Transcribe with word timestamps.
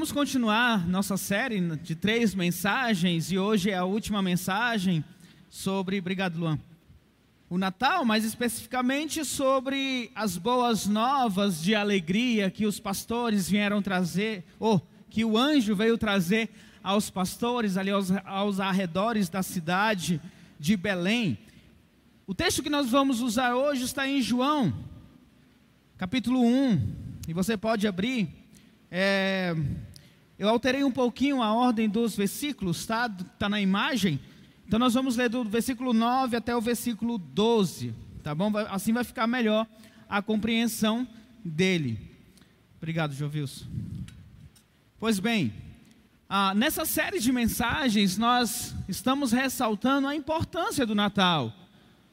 vamos 0.00 0.12
continuar 0.12 0.88
nossa 0.88 1.18
série 1.18 1.60
de 1.76 1.94
três 1.94 2.34
mensagens 2.34 3.30
e 3.30 3.38
hoje 3.38 3.68
é 3.68 3.76
a 3.76 3.84
última 3.84 4.22
mensagem 4.22 5.04
sobre, 5.50 5.98
obrigado 5.98 6.38
Luan, 6.38 6.58
o 7.50 7.58
Natal, 7.58 8.02
mais 8.02 8.24
especificamente 8.24 9.22
sobre 9.26 10.10
as 10.14 10.38
boas 10.38 10.86
novas 10.86 11.62
de 11.62 11.74
alegria 11.74 12.50
que 12.50 12.64
os 12.64 12.80
pastores 12.80 13.50
vieram 13.50 13.82
trazer, 13.82 14.42
ou 14.58 14.80
que 15.10 15.22
o 15.22 15.36
anjo 15.36 15.76
veio 15.76 15.98
trazer 15.98 16.48
aos 16.82 17.10
pastores 17.10 17.76
ali 17.76 17.90
aos, 17.90 18.10
aos 18.24 18.58
arredores 18.58 19.28
da 19.28 19.42
cidade 19.42 20.18
de 20.58 20.78
Belém. 20.78 21.38
O 22.26 22.34
texto 22.34 22.62
que 22.62 22.70
nós 22.70 22.88
vamos 22.88 23.20
usar 23.20 23.54
hoje 23.54 23.84
está 23.84 24.08
em 24.08 24.22
João, 24.22 24.72
capítulo 25.98 26.40
1, 26.42 26.94
e 27.28 27.34
você 27.34 27.54
pode 27.54 27.86
abrir 27.86 28.40
é, 28.90 29.54
eu 30.40 30.48
alterei 30.48 30.82
um 30.82 30.90
pouquinho 30.90 31.42
a 31.42 31.52
ordem 31.52 31.86
dos 31.86 32.16
versículos, 32.16 32.86
tá? 32.86 33.14
Está 33.34 33.46
na 33.46 33.60
imagem. 33.60 34.18
Então 34.66 34.78
nós 34.78 34.94
vamos 34.94 35.14
ler 35.14 35.28
do 35.28 35.44
versículo 35.44 35.92
9 35.92 36.34
até 36.34 36.56
o 36.56 36.62
versículo 36.62 37.18
12, 37.18 37.94
tá 38.22 38.34
bom? 38.34 38.50
Assim 38.70 38.90
vai 38.90 39.04
ficar 39.04 39.26
melhor 39.26 39.66
a 40.08 40.22
compreensão 40.22 41.06
dele. 41.44 41.98
Obrigado, 42.78 43.12
Jovilson. 43.12 43.66
Pois 44.98 45.20
bem, 45.20 45.52
ah, 46.26 46.54
nessa 46.54 46.86
série 46.86 47.20
de 47.20 47.30
mensagens 47.30 48.16
nós 48.16 48.74
estamos 48.88 49.32
ressaltando 49.32 50.08
a 50.08 50.16
importância 50.16 50.86
do 50.86 50.94
Natal 50.94 51.54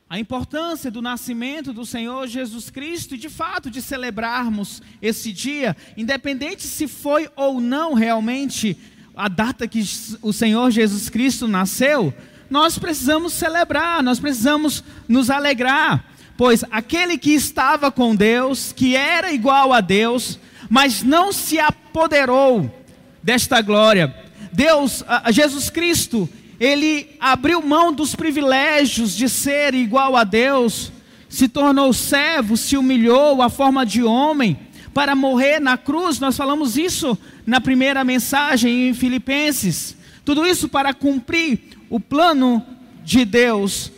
a 0.10 0.18
importância 0.18 0.90
do 0.90 1.02
nascimento 1.02 1.74
do 1.74 1.86
Senhor 1.86 2.28
Jesus 2.28 2.70
Cristo 2.70 3.16
e 3.16 3.18
de 3.18 3.28
fato 3.28 3.70
de 3.70 3.82
celebrarmos 3.82 4.82
esse 5.02 5.34
dia, 5.34 5.76
independente 5.98 6.64
se 6.64 6.88
foi 6.88 7.30
ou 7.36 7.60
não 7.60 7.94
realmente 7.94 8.78
a 9.14 9.28
data 9.28 9.68
que 9.68 9.84
o 10.22 10.32
Senhor 10.32 10.72
Jesus 10.72 11.10
Cristo 11.10 11.48
nasceu, 11.48 12.14
nós 12.50 12.78
precisamos 12.80 13.34
celebrar, 13.34 14.02
nós 14.02 14.20
precisamos 14.20 14.82
nos 15.10 15.30
alegrar, 15.30 16.06
pois 16.38 16.64
aquele 16.72 17.18
que 17.18 17.32
estava 17.32 17.92
com 17.92 18.16
Deus, 18.16 18.72
que 18.72 18.96
era 18.96 19.34
igual 19.34 19.74
a 19.74 19.82
Deus, 19.82 20.40
mas 20.70 21.04
não 21.04 21.34
se 21.34 21.60
apoderou 21.60 22.74
desta 23.22 23.62
glória. 23.62 24.16
Deus, 24.54 25.04
Jesus 25.32 25.70
Cristo, 25.70 26.30
ele 26.60 27.08
abriu 27.20 27.62
mão 27.62 27.94
dos 27.94 28.16
privilégios 28.16 29.16
de 29.16 29.30
ser 29.30 29.74
igual 29.74 30.16
a 30.16 30.24
Deus, 30.24 30.92
se 31.30 31.48
tornou 31.48 31.94
servo, 31.94 32.58
se 32.58 32.78
humilhou 32.78 33.42
à 33.42 33.50
forma 33.50 33.86
de 33.86 34.04
homem 34.04 34.58
para 34.94 35.16
morrer 35.16 35.60
na 35.60 35.78
cruz. 35.78 36.20
Nós 36.20 36.36
falamos 36.36 36.78
isso 36.78 37.18
na 37.46 37.62
primeira 37.62 38.04
mensagem 38.04 38.90
em 38.90 38.94
Filipenses. 38.94 39.96
Tudo 40.26 40.46
isso 40.46 40.68
para 40.68 40.94
cumprir 40.94 41.60
o 41.90 42.00
plano 42.00 42.66
de 43.04 43.24
Deus 43.24 43.92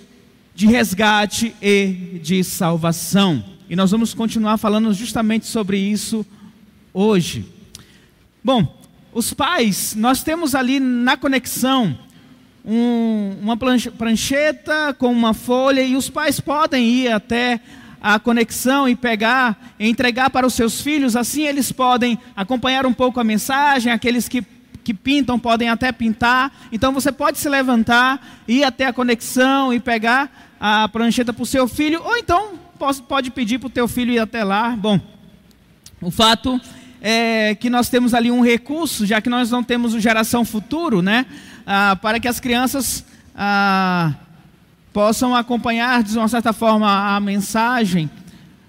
de 0.53 0.67
resgate 0.67 1.55
e 1.61 2.19
de 2.21 2.43
salvação. 2.43 3.41
E 3.69 3.75
nós 3.77 3.91
vamos 3.91 4.13
continuar 4.13 4.57
falando 4.57 4.93
justamente 4.93 5.47
sobre 5.47 5.77
isso 5.77 6.25
hoje. 6.93 7.45
Bom, 8.43 8.77
os 9.13 9.33
pais, 9.33 9.95
nós 9.95 10.21
temos 10.21 10.53
ali 10.53 10.81
na 10.81 11.15
conexão 11.15 11.97
um, 12.65 13.35
uma 13.41 13.57
prancheta 13.57 14.93
com 14.93 15.11
uma 15.11 15.33
folha 15.33 15.81
e 15.81 15.95
os 15.95 16.09
pais 16.09 16.39
podem 16.39 16.87
ir 16.87 17.11
até 17.11 17.59
a 18.01 18.17
conexão 18.17 18.87
e 18.87 18.95
pegar, 18.95 19.73
entregar 19.79 20.29
para 20.29 20.47
os 20.47 20.53
seus 20.53 20.81
filhos, 20.81 21.15
assim 21.15 21.43
eles 21.43 21.71
podem 21.71 22.17
acompanhar 22.35 22.85
um 22.85 22.93
pouco 22.93 23.19
a 23.19 23.23
mensagem, 23.23 23.91
aqueles 23.91 24.29
que, 24.29 24.43
que 24.83 24.93
pintam 24.93 25.37
podem 25.37 25.69
até 25.69 25.91
pintar. 25.91 26.51
Então 26.71 26.93
você 26.93 27.11
pode 27.11 27.37
se 27.37 27.49
levantar, 27.49 28.41
ir 28.47 28.63
até 28.63 28.85
a 28.85 28.93
conexão 28.93 29.73
e 29.73 29.79
pegar 29.79 30.49
a 30.59 30.87
prancheta 30.87 31.33
para 31.33 31.43
o 31.43 31.45
seu 31.45 31.67
filho, 31.67 32.01
ou 32.03 32.17
então 32.17 32.53
pode 33.07 33.31
pedir 33.31 33.59
para 33.59 33.67
o 33.67 33.71
teu 33.71 33.87
filho 33.87 34.13
ir 34.13 34.19
até 34.19 34.43
lá. 34.43 34.75
Bom, 34.75 34.99
o 36.01 36.09
fato 36.09 36.59
é 37.01 37.55
que 37.55 37.69
nós 37.69 37.89
temos 37.89 38.13
ali 38.13 38.31
um 38.31 38.41
recurso, 38.41 39.05
já 39.05 39.21
que 39.21 39.29
nós 39.29 39.51
não 39.51 39.63
temos 39.63 39.93
o 39.93 39.99
geração 39.99 40.45
futuro, 40.45 41.01
né? 41.01 41.25
Ah, 41.71 41.95
para 41.95 42.19
que 42.19 42.27
as 42.27 42.39
crianças 42.39 43.05
ah, 43.35 44.15
possam 44.91 45.35
acompanhar, 45.35 46.01
de 46.01 46.17
uma 46.17 46.27
certa 46.27 46.51
forma, 46.51 47.15
a 47.15 47.19
mensagem. 47.19 48.09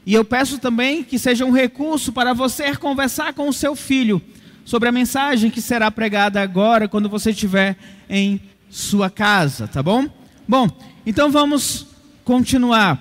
E 0.04 0.12
eu 0.12 0.22
peço 0.22 0.58
também 0.58 1.02
que 1.02 1.18
seja 1.18 1.46
um 1.46 1.50
recurso 1.50 2.12
para 2.12 2.34
você 2.34 2.76
conversar 2.76 3.32
com 3.32 3.48
o 3.48 3.54
seu 3.54 3.74
filho 3.74 4.20
sobre 4.66 4.86
a 4.86 4.92
mensagem 4.92 5.50
que 5.50 5.62
será 5.62 5.90
pregada 5.90 6.42
agora, 6.42 6.86
quando 6.86 7.08
você 7.08 7.30
estiver 7.30 7.74
em 8.06 8.38
sua 8.68 9.08
casa, 9.08 9.66
tá 9.66 9.82
bom? 9.82 10.06
Bom, 10.46 10.68
então 11.06 11.30
vamos 11.30 11.86
continuar. 12.22 13.00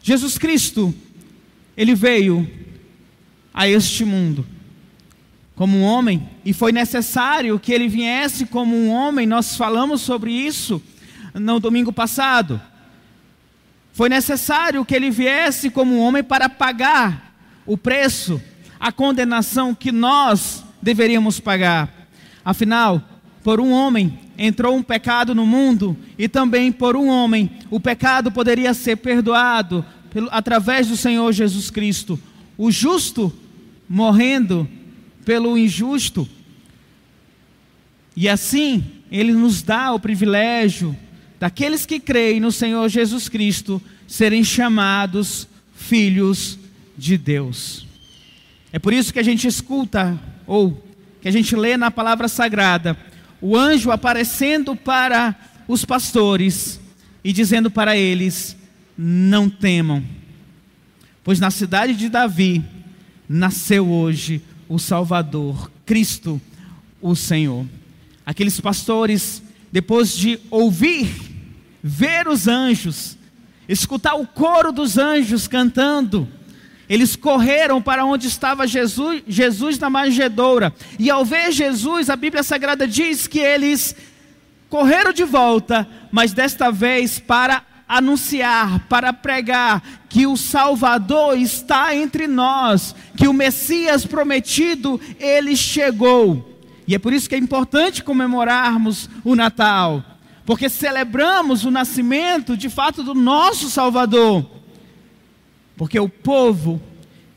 Jesus 0.00 0.38
Cristo, 0.38 0.94
ele 1.76 1.96
veio 1.96 2.48
a 3.52 3.68
este 3.68 4.04
mundo 4.04 4.46
como 5.60 5.76
um 5.76 5.82
homem, 5.82 6.26
e 6.42 6.54
foi 6.54 6.72
necessário 6.72 7.60
que 7.60 7.70
ele 7.70 7.86
viesse 7.86 8.46
como 8.46 8.74
um 8.74 8.88
homem, 8.88 9.26
nós 9.26 9.58
falamos 9.58 10.00
sobre 10.00 10.32
isso 10.32 10.82
no 11.34 11.60
domingo 11.60 11.92
passado. 11.92 12.58
Foi 13.92 14.08
necessário 14.08 14.82
que 14.86 14.96
ele 14.96 15.10
viesse 15.10 15.68
como 15.68 15.94
um 15.94 16.00
homem 16.00 16.24
para 16.24 16.48
pagar 16.48 17.34
o 17.66 17.76
preço, 17.76 18.40
a 18.80 18.90
condenação 18.90 19.74
que 19.74 19.92
nós 19.92 20.64
deveríamos 20.80 21.38
pagar. 21.38 22.08
Afinal, 22.42 23.02
por 23.44 23.60
um 23.60 23.70
homem 23.70 24.18
entrou 24.38 24.74
um 24.74 24.82
pecado 24.82 25.34
no 25.34 25.44
mundo, 25.44 25.94
e 26.16 26.26
também 26.26 26.72
por 26.72 26.96
um 26.96 27.06
homem 27.06 27.50
o 27.68 27.78
pecado 27.78 28.32
poderia 28.32 28.72
ser 28.72 28.96
perdoado 28.96 29.84
pelo, 30.08 30.26
através 30.32 30.88
do 30.88 30.96
Senhor 30.96 31.30
Jesus 31.34 31.70
Cristo. 31.70 32.18
O 32.56 32.70
justo 32.70 33.30
morrendo 33.86 34.66
pelo 35.30 35.56
injusto. 35.56 36.28
E 38.16 38.28
assim, 38.28 38.82
ele 39.12 39.32
nos 39.32 39.62
dá 39.62 39.92
o 39.92 40.00
privilégio 40.00 40.96
daqueles 41.38 41.86
que 41.86 42.00
creem 42.00 42.40
no 42.40 42.50
Senhor 42.50 42.88
Jesus 42.88 43.28
Cristo 43.28 43.80
serem 44.08 44.42
chamados 44.42 45.46
filhos 45.72 46.58
de 46.98 47.16
Deus. 47.16 47.86
É 48.72 48.78
por 48.80 48.92
isso 48.92 49.12
que 49.12 49.20
a 49.20 49.22
gente 49.22 49.46
escuta, 49.46 50.18
ou 50.48 50.84
que 51.22 51.28
a 51.28 51.30
gente 51.30 51.54
lê 51.54 51.76
na 51.76 51.92
palavra 51.92 52.26
sagrada, 52.26 52.96
o 53.40 53.56
anjo 53.56 53.92
aparecendo 53.92 54.74
para 54.74 55.36
os 55.68 55.84
pastores 55.84 56.80
e 57.22 57.32
dizendo 57.32 57.70
para 57.70 57.96
eles: 57.96 58.56
Não 58.98 59.48
temam, 59.48 60.02
pois 61.22 61.38
na 61.38 61.52
cidade 61.52 61.94
de 61.94 62.08
Davi 62.08 62.64
nasceu 63.28 63.88
hoje 63.88 64.42
o 64.70 64.78
Salvador, 64.78 65.68
Cristo, 65.84 66.40
o 67.02 67.16
Senhor. 67.16 67.66
Aqueles 68.24 68.60
pastores, 68.60 69.42
depois 69.72 70.16
de 70.16 70.38
ouvir, 70.48 71.12
ver 71.82 72.28
os 72.28 72.46
anjos, 72.46 73.18
escutar 73.68 74.14
o 74.14 74.24
coro 74.24 74.70
dos 74.70 74.96
anjos 74.96 75.48
cantando, 75.48 76.28
eles 76.88 77.16
correram 77.16 77.82
para 77.82 78.04
onde 78.04 78.28
estava 78.28 78.64
Jesus, 78.64 79.24
Jesus 79.26 79.76
na 79.76 79.90
manjedoura. 79.90 80.72
E 81.00 81.10
ao 81.10 81.24
ver 81.24 81.50
Jesus, 81.50 82.08
a 82.08 82.14
Bíblia 82.14 82.44
Sagrada 82.44 82.86
diz 82.86 83.26
que 83.26 83.40
eles 83.40 83.96
correram 84.68 85.12
de 85.12 85.24
volta, 85.24 85.86
mas 86.12 86.32
desta 86.32 86.70
vez 86.70 87.18
para 87.18 87.64
anunciar, 87.90 88.86
para 88.88 89.12
pregar 89.12 89.82
que 90.08 90.24
o 90.24 90.36
Salvador 90.36 91.36
está 91.36 91.92
entre 91.96 92.28
nós, 92.28 92.94
que 93.16 93.26
o 93.26 93.32
Messias 93.32 94.06
prometido, 94.06 95.00
ele 95.18 95.56
chegou. 95.56 96.62
E 96.86 96.94
é 96.94 97.00
por 97.00 97.12
isso 97.12 97.28
que 97.28 97.34
é 97.34 97.38
importante 97.38 98.04
comemorarmos 98.04 99.10
o 99.24 99.34
Natal, 99.34 100.04
porque 100.46 100.68
celebramos 100.68 101.64
o 101.64 101.70
nascimento 101.70 102.56
de 102.56 102.68
fato 102.68 103.02
do 103.02 103.12
nosso 103.12 103.68
Salvador. 103.68 104.48
Porque 105.76 105.98
o 105.98 106.08
povo 106.08 106.80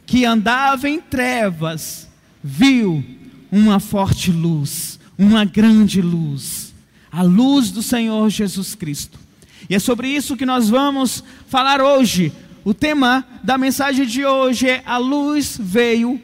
que 0.05 0.23
andava 0.23 0.87
em 0.87 1.01
trevas 1.01 2.07
viu 2.43 3.03
uma 3.51 3.79
forte 3.79 4.31
luz, 4.31 4.99
uma 5.17 5.45
grande 5.45 5.99
luz, 5.99 6.75
a 7.11 7.23
luz 7.23 7.71
do 7.71 7.81
Senhor 7.81 8.29
Jesus 8.29 8.75
Cristo. 8.75 9.22
E 9.69 9.75
é 9.75 9.79
sobre 9.79 10.07
isso 10.07 10.37
que 10.37 10.45
nós 10.45 10.69
vamos 10.69 11.23
falar 11.47 11.81
hoje. 11.81 12.31
O 12.65 12.73
tema 12.73 13.25
da 13.43 13.57
mensagem 13.57 14.05
de 14.05 14.25
hoje 14.25 14.69
é 14.69 14.83
A 14.85 14.97
luz 14.97 15.57
veio 15.61 16.21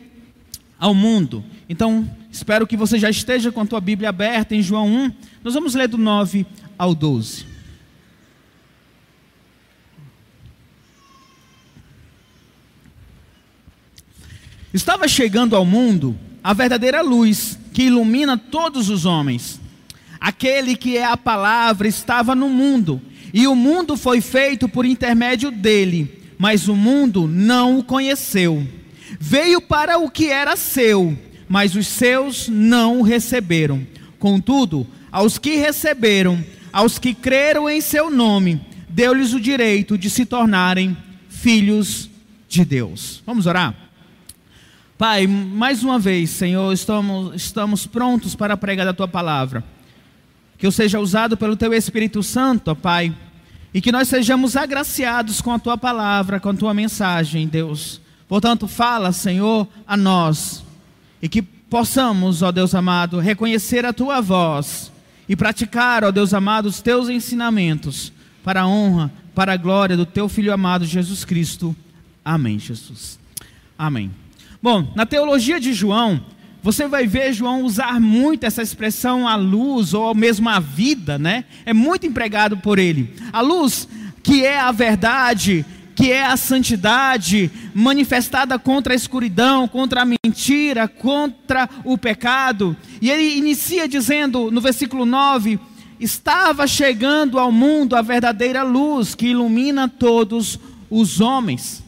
ao 0.79 0.93
mundo. 0.93 1.43
Então, 1.67 2.09
espero 2.31 2.65
que 2.65 2.77
você 2.77 2.97
já 2.97 3.09
esteja 3.09 3.51
com 3.51 3.61
a 3.61 3.65
tua 3.65 3.81
Bíblia 3.81 4.09
aberta 4.09 4.55
em 4.55 4.61
João 4.61 4.87
1. 4.87 5.11
Nós 5.43 5.53
vamos 5.53 5.75
ler 5.75 5.87
do 5.87 5.97
9 5.97 6.45
ao 6.77 6.95
12. 6.95 7.45
Estava 14.73 15.07
chegando 15.07 15.55
ao 15.55 15.65
mundo 15.65 16.17
a 16.43 16.53
verdadeira 16.53 17.01
luz 17.01 17.57
que 17.73 17.83
ilumina 17.83 18.37
todos 18.37 18.89
os 18.89 19.03
homens. 19.03 19.59
Aquele 20.19 20.75
que 20.75 20.97
é 20.97 21.05
a 21.05 21.17
palavra 21.17 21.87
estava 21.87 22.35
no 22.35 22.49
mundo, 22.49 23.01
e 23.33 23.47
o 23.47 23.55
mundo 23.55 23.95
foi 23.95 24.21
feito 24.21 24.67
por 24.67 24.85
intermédio 24.85 25.51
dele, 25.51 26.23
mas 26.37 26.67
o 26.67 26.75
mundo 26.75 27.27
não 27.27 27.79
o 27.79 27.83
conheceu. 27.83 28.65
Veio 29.19 29.61
para 29.61 29.97
o 29.97 30.09
que 30.09 30.29
era 30.29 30.55
seu, 30.55 31.17
mas 31.47 31.75
os 31.75 31.87
seus 31.87 32.47
não 32.47 32.99
o 32.99 33.03
receberam. 33.03 33.85
Contudo, 34.17 34.85
aos 35.11 35.37
que 35.37 35.55
receberam, 35.55 36.43
aos 36.71 36.99
que 36.99 37.13
creram 37.13 37.69
em 37.69 37.81
seu 37.81 38.09
nome, 38.09 38.61
deu-lhes 38.87 39.33
o 39.33 39.39
direito 39.39 39.97
de 39.97 40.09
se 40.09 40.25
tornarem 40.25 40.95
filhos 41.29 42.09
de 42.47 42.65
Deus. 42.65 43.23
Vamos 43.25 43.45
orar? 43.45 43.75
Pai, 44.97 45.27
mais 45.27 45.81
uma 45.83 45.97
vez, 45.97 46.29
Senhor, 46.29 46.73
estamos, 46.73 47.33
estamos 47.35 47.87
prontos 47.87 48.35
para 48.35 48.57
pregar 48.57 48.87
a 48.87 48.93
tua 48.93 49.07
palavra. 49.07 49.63
Que 50.59 50.67
eu 50.67 50.71
seja 50.71 50.99
usado 50.99 51.35
pelo 51.35 51.55
teu 51.55 51.73
Espírito 51.73 52.21
Santo, 52.21 52.69
ó 52.69 52.75
Pai, 52.75 53.15
e 53.73 53.81
que 53.81 53.91
nós 53.91 54.07
sejamos 54.07 54.55
agraciados 54.55 55.41
com 55.41 55.51
a 55.51 55.59
tua 55.59 55.77
palavra, 55.77 56.39
com 56.39 56.49
a 56.49 56.53
tua 56.53 56.73
mensagem, 56.73 57.47
Deus. 57.47 58.01
Portanto, 58.27 58.67
fala, 58.67 59.11
Senhor, 59.11 59.67
a 59.87 59.97
nós, 59.97 60.63
e 61.21 61.27
que 61.27 61.41
possamos, 61.41 62.41
ó 62.41 62.51
Deus 62.51 62.75
amado, 62.75 63.19
reconhecer 63.19 63.85
a 63.85 63.93
tua 63.93 64.21
voz 64.21 64.91
e 65.27 65.35
praticar, 65.35 66.03
ó 66.03 66.11
Deus 66.11 66.33
amado, 66.33 66.67
os 66.67 66.81
teus 66.81 67.09
ensinamentos 67.09 68.11
para 68.43 68.61
a 68.61 68.67
honra, 68.67 69.11
para 69.35 69.53
a 69.53 69.57
glória 69.57 69.95
do 69.95 70.05
teu 70.05 70.27
filho 70.27 70.51
amado 70.53 70.85
Jesus 70.85 71.23
Cristo. 71.23 71.75
Amém, 72.25 72.59
Jesus. 72.59 73.19
Amém. 73.77 74.11
Bom, 74.61 74.91
na 74.95 75.05
teologia 75.05 75.59
de 75.59 75.71
João, 75.73 76.21
você 76.61 76.87
vai 76.87 77.07
ver 77.07 77.33
João 77.33 77.63
usar 77.63 77.99
muito 77.99 78.43
essa 78.43 78.61
expressão 78.61 79.27
a 79.27 79.35
luz 79.35 79.93
ou 79.93 80.13
mesmo 80.13 80.49
a 80.49 80.59
vida, 80.59 81.17
né? 81.17 81.45
É 81.65 81.73
muito 81.73 82.05
empregado 82.05 82.57
por 82.57 82.77
ele. 82.77 83.13
A 83.31 83.41
luz, 83.41 83.87
que 84.21 84.45
é 84.45 84.59
a 84.59 84.71
verdade, 84.71 85.65
que 85.95 86.11
é 86.11 86.25
a 86.25 86.37
santidade 86.37 87.49
manifestada 87.73 88.59
contra 88.59 88.93
a 88.93 88.95
escuridão, 88.95 89.67
contra 89.67 90.01
a 90.01 90.05
mentira, 90.05 90.87
contra 90.87 91.69
o 91.83 91.97
pecado. 91.97 92.75
E 93.01 93.09
ele 93.09 93.37
inicia 93.37 93.87
dizendo 93.87 94.51
no 94.51 94.59
versículo 94.59 95.05
9: 95.05 95.59
Estava 95.99 96.67
chegando 96.67 97.39
ao 97.39 97.51
mundo 97.51 97.95
a 97.95 98.01
verdadeira 98.01 98.63
luz 98.63 99.15
que 99.15 99.27
ilumina 99.27 99.87
todos 99.87 100.59
os 100.89 101.21
homens. 101.21 101.83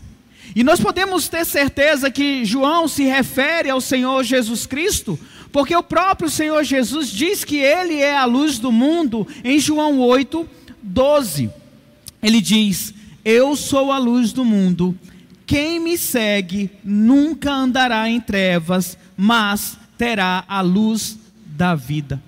E 0.55 0.63
nós 0.63 0.79
podemos 0.79 1.27
ter 1.27 1.45
certeza 1.45 2.11
que 2.11 2.43
João 2.43 2.87
se 2.87 3.03
refere 3.03 3.69
ao 3.69 3.79
Senhor 3.79 4.23
Jesus 4.23 4.65
Cristo, 4.65 5.17
porque 5.51 5.75
o 5.75 5.83
próprio 5.83 6.29
Senhor 6.29 6.63
Jesus 6.63 7.09
diz 7.09 7.43
que 7.43 7.57
ele 7.57 7.95
é 7.95 8.17
a 8.17 8.25
luz 8.25 8.59
do 8.59 8.71
mundo 8.71 9.27
em 9.43 9.59
João 9.59 9.99
8, 9.99 10.47
12. 10.81 11.49
Ele 12.21 12.41
diz: 12.41 12.93
Eu 13.23 13.55
sou 13.55 13.91
a 13.91 13.97
luz 13.97 14.31
do 14.33 14.43
mundo. 14.43 14.97
Quem 15.45 15.79
me 15.79 15.97
segue 15.97 16.69
nunca 16.83 17.51
andará 17.51 18.09
em 18.09 18.21
trevas, 18.21 18.97
mas 19.17 19.77
terá 19.97 20.43
a 20.47 20.61
luz 20.61 21.17
da 21.45 21.75
vida. 21.75 22.21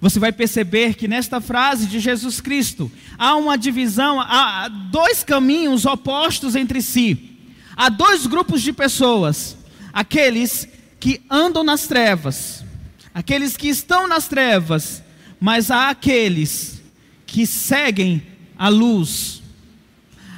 Você 0.00 0.20
vai 0.20 0.30
perceber 0.30 0.94
que 0.94 1.08
nesta 1.08 1.40
frase 1.40 1.86
de 1.86 1.98
Jesus 1.98 2.40
Cristo 2.40 2.90
há 3.18 3.34
uma 3.34 3.58
divisão, 3.58 4.20
há 4.20 4.68
dois 4.68 5.24
caminhos 5.24 5.84
opostos 5.84 6.54
entre 6.54 6.80
si. 6.80 7.27
Há 7.78 7.88
dois 7.88 8.26
grupos 8.26 8.60
de 8.60 8.72
pessoas: 8.72 9.56
aqueles 9.92 10.66
que 10.98 11.22
andam 11.30 11.62
nas 11.62 11.86
trevas, 11.86 12.64
aqueles 13.14 13.56
que 13.56 13.68
estão 13.68 14.08
nas 14.08 14.26
trevas, 14.26 15.00
mas 15.38 15.70
há 15.70 15.88
aqueles 15.88 16.82
que 17.24 17.46
seguem 17.46 18.20
a 18.58 18.68
luz, 18.68 19.40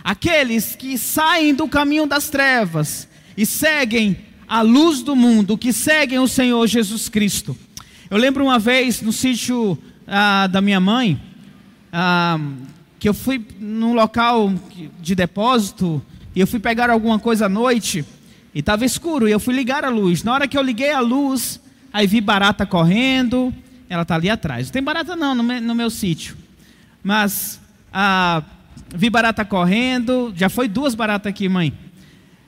aqueles 0.05 0.77
que 0.77 0.99
saem 0.99 1.55
do 1.55 1.67
caminho 1.67 2.07
das 2.07 2.29
trevas 2.29 3.09
e 3.35 3.47
seguem 3.47 4.19
a 4.47 4.61
luz 4.61 5.01
do 5.01 5.17
mundo, 5.17 5.57
que 5.57 5.73
seguem 5.73 6.19
o 6.19 6.29
Senhor 6.29 6.67
Jesus 6.67 7.09
Cristo. 7.09 7.57
Eu 8.11 8.19
lembro 8.19 8.45
uma 8.45 8.59
vez 8.59 9.01
no 9.01 9.15
sítio 9.15 9.79
ah, 10.07 10.47
da 10.47 10.61
minha 10.61 10.81
mãe, 10.81 11.19
ah, 11.91 12.39
que 12.99 13.09
eu 13.09 13.15
fui 13.15 13.43
num 13.59 13.95
local 13.95 14.53
de 15.01 15.15
depósito 15.15 16.05
e 16.41 16.43
eu 16.43 16.47
fui 16.47 16.59
pegar 16.59 16.89
alguma 16.89 17.19
coisa 17.19 17.45
à 17.45 17.49
noite 17.51 18.03
e 18.55 18.61
estava 18.61 18.83
escuro 18.83 19.29
e 19.29 19.31
eu 19.31 19.39
fui 19.39 19.55
ligar 19.55 19.85
a 19.85 19.91
luz. 19.91 20.25
Na 20.25 20.33
hora 20.33 20.49
que 20.49 20.57
eu 20.57 20.63
liguei 20.63 20.91
a 20.91 21.01
luz, 21.01 21.61
aí 21.93 22.07
vi 22.07 22.19
barata 22.19 22.65
correndo, 22.65 23.53
ela 23.91 24.05
está 24.05 24.15
ali 24.15 24.31
atrás. 24.31 24.69
Não 24.69 24.73
tem 24.73 24.83
barata 24.83 25.15
não 25.15 25.35
no 25.35 25.43
meu, 25.43 25.61
no 25.61 25.75
meu 25.75 25.91
sítio, 25.91 26.39
mas 27.03 27.61
ah, 27.93 28.43
vi 28.89 29.11
barata 29.11 29.45
correndo, 29.45 30.33
já 30.35 30.49
foi 30.49 30.67
duas 30.67 30.95
baratas 30.95 31.29
aqui, 31.29 31.47
mãe. 31.47 31.75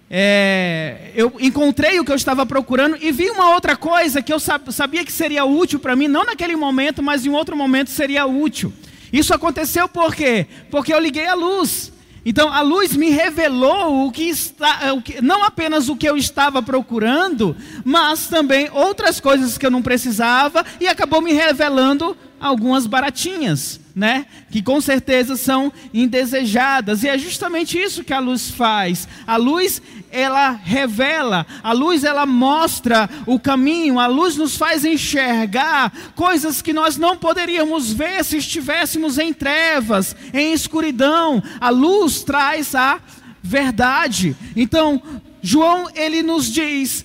É, 0.08 1.10
eu 1.14 1.30
encontrei 1.38 2.00
o 2.00 2.04
que 2.04 2.12
eu 2.12 2.16
estava 2.16 2.46
procurando 2.46 2.96
e 2.98 3.12
vi 3.12 3.28
uma 3.28 3.50
outra 3.50 3.76
coisa 3.76 4.22
que 4.22 4.32
eu 4.32 4.40
sabia 4.40 5.04
que 5.04 5.12
seria 5.12 5.44
útil 5.44 5.78
para 5.78 5.94
mim, 5.94 6.08
não 6.08 6.24
naquele 6.24 6.56
momento, 6.56 7.02
mas 7.02 7.26
em 7.26 7.28
outro 7.28 7.54
momento 7.54 7.90
seria 7.90 8.24
útil. 8.24 8.72
Isso 9.12 9.34
aconteceu 9.34 9.86
por 9.86 10.14
quê? 10.14 10.46
Porque 10.70 10.94
eu 10.94 10.98
liguei 10.98 11.26
a 11.26 11.34
luz. 11.34 11.91
Então 12.24 12.52
a 12.52 12.60
luz 12.60 12.96
me 12.96 13.10
revelou 13.10 14.06
o 14.06 14.12
que 14.12 14.22
está, 14.24 14.92
o 14.92 15.02
que, 15.02 15.20
não 15.20 15.42
apenas 15.42 15.88
o 15.88 15.96
que 15.96 16.08
eu 16.08 16.16
estava 16.16 16.62
procurando, 16.62 17.56
mas 17.84 18.28
também 18.28 18.70
outras 18.72 19.18
coisas 19.18 19.58
que 19.58 19.66
eu 19.66 19.70
não 19.70 19.82
precisava 19.82 20.64
e 20.80 20.86
acabou 20.86 21.20
me 21.20 21.32
revelando 21.32 22.16
algumas 22.42 22.88
baratinhas, 22.88 23.80
né? 23.94 24.26
Que 24.50 24.60
com 24.60 24.80
certeza 24.80 25.36
são 25.36 25.72
indesejadas. 25.94 27.04
E 27.04 27.08
é 27.08 27.16
justamente 27.16 27.78
isso 27.78 28.02
que 28.02 28.12
a 28.12 28.18
luz 28.18 28.50
faz. 28.50 29.06
A 29.24 29.36
luz 29.36 29.80
ela 30.10 30.50
revela, 30.50 31.46
a 31.62 31.72
luz 31.72 32.02
ela 32.02 32.26
mostra 32.26 33.08
o 33.26 33.38
caminho, 33.38 34.00
a 34.00 34.08
luz 34.08 34.36
nos 34.36 34.56
faz 34.56 34.84
enxergar 34.84 35.92
coisas 36.16 36.60
que 36.60 36.72
nós 36.72 36.96
não 36.96 37.16
poderíamos 37.16 37.92
ver 37.92 38.24
se 38.24 38.38
estivéssemos 38.38 39.18
em 39.18 39.32
trevas, 39.32 40.16
em 40.34 40.52
escuridão. 40.52 41.40
A 41.60 41.70
luz 41.70 42.24
traz 42.24 42.74
a 42.74 43.00
verdade. 43.40 44.36
Então, 44.56 45.00
João 45.40 45.88
ele 45.94 46.24
nos 46.24 46.46
diz: 46.46 47.04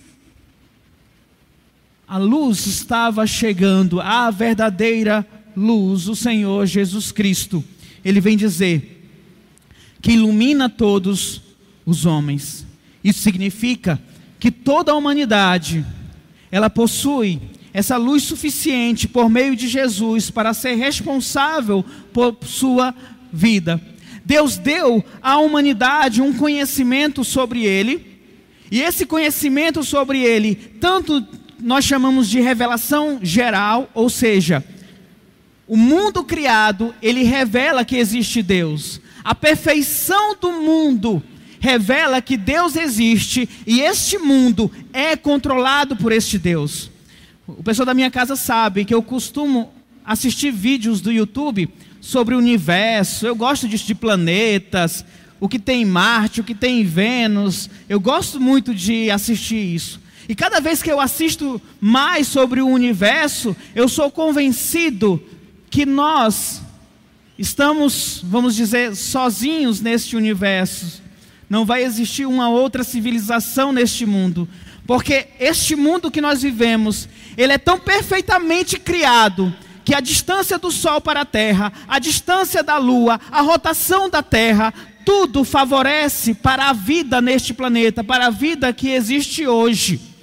a 2.08 2.18
luz 2.18 2.66
estava 2.66 3.28
chegando, 3.28 4.00
a 4.00 4.32
verdadeira 4.32 5.28
luz, 5.56 6.08
o 6.08 6.16
Senhor 6.16 6.66
Jesus 6.66 7.12
Cristo. 7.12 7.62
Ele 8.04 8.22
vem 8.22 8.38
dizer 8.38 9.04
que 10.02 10.14
ilumina 10.14 10.70
todos 10.70 11.42
os 11.86 12.06
homens. 12.06 12.66
Isso 13.04 13.20
significa 13.20 14.02
que 14.40 14.50
toda 14.50 14.94
a 14.94 14.96
humanidade 14.96 15.86
ela 16.50 16.70
possui 16.70 17.42
essa 17.74 17.98
luz 17.98 18.24
suficiente 18.24 19.06
por 19.06 19.30
meio 19.30 19.54
de 19.54 19.68
Jesus 19.68 20.30
para 20.30 20.54
ser 20.54 20.76
responsável 20.76 21.84
por 22.14 22.38
sua 22.46 22.96
vida. 23.34 23.82
Deus 24.24 24.58
deu 24.58 25.04
à 25.22 25.38
humanidade 25.40 26.22
um 26.22 26.34
conhecimento 26.34 27.24
sobre 27.26 27.66
ele, 27.66 28.18
e 28.72 28.82
esse 28.82 29.06
conhecimento 29.06 29.84
sobre 29.84 30.22
ele, 30.22 30.56
tanto 30.56 31.26
nós 31.60 31.86
chamamos 31.86 32.30
de 32.30 32.40
revelação 32.40 33.20
geral, 33.22 33.90
ou 33.94 34.10
seja, 34.10 34.64
o 35.68 35.76
mundo 35.76 36.24
criado, 36.24 36.96
ele 37.02 37.24
revela 37.24 37.84
que 37.84 37.98
existe 37.98 38.42
Deus. 38.42 39.02
A 39.24 39.36
perfeição 39.36 40.36
do 40.40 40.52
mundo 40.52 41.22
revela 41.60 42.22
que 42.22 42.38
Deus 42.38 42.76
existe 42.76 43.50
e 43.66 43.82
este 43.82 44.18
mundo 44.18 44.72
é 44.94 45.16
controlado 45.16 45.96
por 45.96 46.12
este 46.12 46.38
Deus. 46.38 46.90
O 47.48 47.64
pessoal 47.64 47.86
da 47.86 47.94
minha 47.94 48.12
casa 48.12 48.36
sabe 48.36 48.86
que 48.86 48.94
eu 48.94 49.02
costumo 49.02 49.74
assistir 50.06 50.52
vídeos 50.52 51.02
do 51.02 51.12
YouTube 51.12 51.70
sobre 52.00 52.36
o 52.36 52.38
universo, 52.38 53.28
eu 53.28 53.36
gosto 53.36 53.68
disso 53.68 53.86
de 53.86 53.96
planetas, 53.96 55.04
o 55.40 55.50
que 55.50 55.60
tem 55.60 55.82
em 55.82 55.86
Marte, 55.86 56.40
o 56.40 56.44
que 56.44 56.56
tem 56.56 56.80
em 56.80 56.84
Vênus, 56.84 57.70
eu 57.90 58.00
gosto 58.00 58.40
muito 58.40 58.74
de 58.74 59.12
assistir 59.12 59.76
isso. 59.76 60.00
E 60.30 60.36
cada 60.36 60.60
vez 60.60 60.84
que 60.84 60.92
eu 60.92 61.00
assisto 61.00 61.62
mais 61.80 62.28
sobre 62.28 62.62
o 62.62 62.68
universo, 62.68 63.56
eu 63.74 63.88
sou 63.88 64.12
convencido 64.12 65.24
que 65.70 65.86
nós 65.86 66.62
estamos, 67.38 68.22
vamos 68.24 68.56
dizer, 68.56 68.96
sozinhos 68.96 69.80
neste 69.80 70.18
universo. 70.18 71.02
Não 71.50 71.66
vai 71.66 71.84
existir 71.84 72.26
uma 72.26 72.50
outra 72.50 72.84
civilização 72.84 73.72
neste 73.72 74.06
mundo, 74.06 74.50
porque 74.86 75.28
este 75.40 75.76
mundo 75.76 76.12
que 76.12 76.20
nós 76.20 76.42
vivemos, 76.42 77.08
ele 77.38 77.54
é 77.54 77.58
tão 77.58 77.80
perfeitamente 77.80 78.78
criado 78.78 79.54
que 79.86 79.96
a 79.96 80.02
distância 80.02 80.58
do 80.58 80.70
Sol 80.70 81.00
para 81.00 81.22
a 81.22 81.26
Terra, 81.26 81.72
a 81.88 82.00
distância 82.00 82.62
da 82.62 82.78
Lua, 82.78 83.22
a 83.32 83.42
rotação 83.42 84.10
da 84.10 84.22
Terra, 84.22 84.74
tudo 85.06 85.46
favorece 85.46 86.34
para 86.34 86.68
a 86.68 86.74
vida 86.74 87.22
neste 87.22 87.54
planeta, 87.54 88.04
para 88.04 88.26
a 88.26 88.30
vida 88.30 88.74
que 88.74 88.90
existe 88.90 89.48
hoje. 89.48 90.17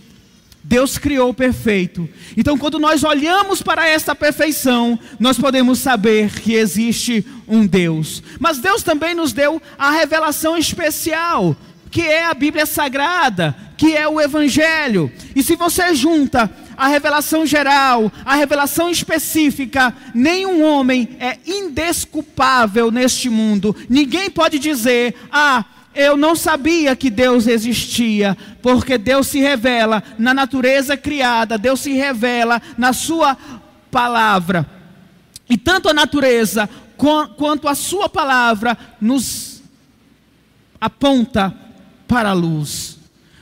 Deus 0.66 0.96
criou 0.96 1.34
perfeito. 1.34 2.08
Então, 2.34 2.56
quando 2.56 2.78
nós 2.78 3.04
olhamos 3.04 3.60
para 3.60 3.86
esta 3.86 4.14
perfeição, 4.14 4.98
nós 5.20 5.38
podemos 5.38 5.78
saber 5.78 6.40
que 6.40 6.54
existe 6.54 7.24
um 7.46 7.66
Deus. 7.66 8.22
Mas 8.40 8.58
Deus 8.58 8.82
também 8.82 9.14
nos 9.14 9.34
deu 9.34 9.60
a 9.78 9.90
revelação 9.90 10.56
especial, 10.56 11.54
que 11.90 12.00
é 12.00 12.24
a 12.24 12.32
Bíblia 12.32 12.64
Sagrada, 12.64 13.54
que 13.76 13.94
é 13.94 14.08
o 14.08 14.18
Evangelho. 14.18 15.12
E 15.36 15.42
se 15.42 15.54
você 15.54 15.94
junta 15.94 16.50
a 16.76 16.88
revelação 16.88 17.44
geral, 17.44 18.10
a 18.24 18.34
revelação 18.34 18.90
específica, 18.90 19.94
nenhum 20.14 20.64
homem 20.64 21.10
é 21.20 21.38
indesculpável 21.46 22.90
neste 22.90 23.28
mundo. 23.28 23.76
Ninguém 23.88 24.30
pode 24.30 24.58
dizer, 24.58 25.14
ah, 25.30 25.62
eu 25.94 26.16
não 26.16 26.34
sabia 26.34 26.96
que 26.96 27.08
Deus 27.08 27.46
existia, 27.46 28.36
porque 28.60 28.98
Deus 28.98 29.28
se 29.28 29.40
revela 29.40 30.02
na 30.18 30.34
natureza 30.34 30.96
criada, 30.96 31.56
Deus 31.56 31.80
se 31.80 31.92
revela 31.92 32.60
na 32.76 32.92
Sua 32.92 33.36
palavra. 33.90 34.68
E 35.48 35.56
tanto 35.56 35.88
a 35.88 35.94
natureza 35.94 36.68
quanto 37.36 37.68
a 37.68 37.74
Sua 37.74 38.08
palavra 38.08 38.76
nos 39.00 39.62
aponta 40.80 41.54
para 42.08 42.30
a 42.30 42.34
luz, 42.34 42.98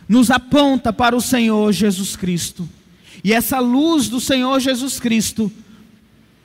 nos 0.08 0.30
aponta 0.30 0.92
para 0.92 1.16
o 1.16 1.20
Senhor 1.20 1.72
Jesus 1.72 2.16
Cristo. 2.16 2.68
E 3.24 3.32
essa 3.32 3.58
luz 3.58 4.08
do 4.08 4.20
Senhor 4.20 4.60
Jesus 4.60 4.98
Cristo 5.00 5.50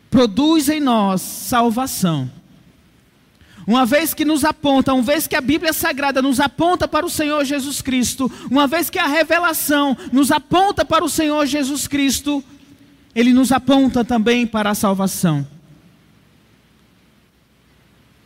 produz 0.10 0.70
em 0.70 0.80
nós 0.80 1.22
salvação. 1.22 2.37
Uma 3.68 3.86
vez 3.86 4.14
que 4.14 4.24
nos 4.24 4.46
aponta, 4.46 4.94
uma 4.94 5.04
vez 5.04 5.28
que 5.28 5.36
a 5.36 5.42
Bíblia 5.42 5.74
Sagrada 5.74 6.22
nos 6.22 6.40
aponta 6.40 6.88
para 6.88 7.06
o 7.06 7.10
Senhor 7.10 7.44
Jesus 7.44 7.82
Cristo, 7.82 8.32
uma 8.50 8.66
vez 8.66 8.90
que 8.90 8.98
a 8.98 9.08
revelação 9.08 9.98
nos 10.10 10.32
aponta 10.32 10.86
para 10.86 11.04
o 11.04 11.10
Senhor 11.10 11.46
Jesus 11.46 11.86
Cristo, 11.86 12.42
ele 13.14 13.34
nos 13.34 13.52
aponta 13.52 14.06
também 14.06 14.48
para 14.48 14.70
a 14.70 14.76
salvação. 14.76 15.46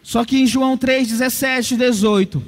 Só 0.04 0.24
que 0.24 0.38
em 0.38 0.46
João 0.46 0.78
3, 0.78 1.08
17 1.08 1.74
e 1.74 1.78
18, 1.78 2.44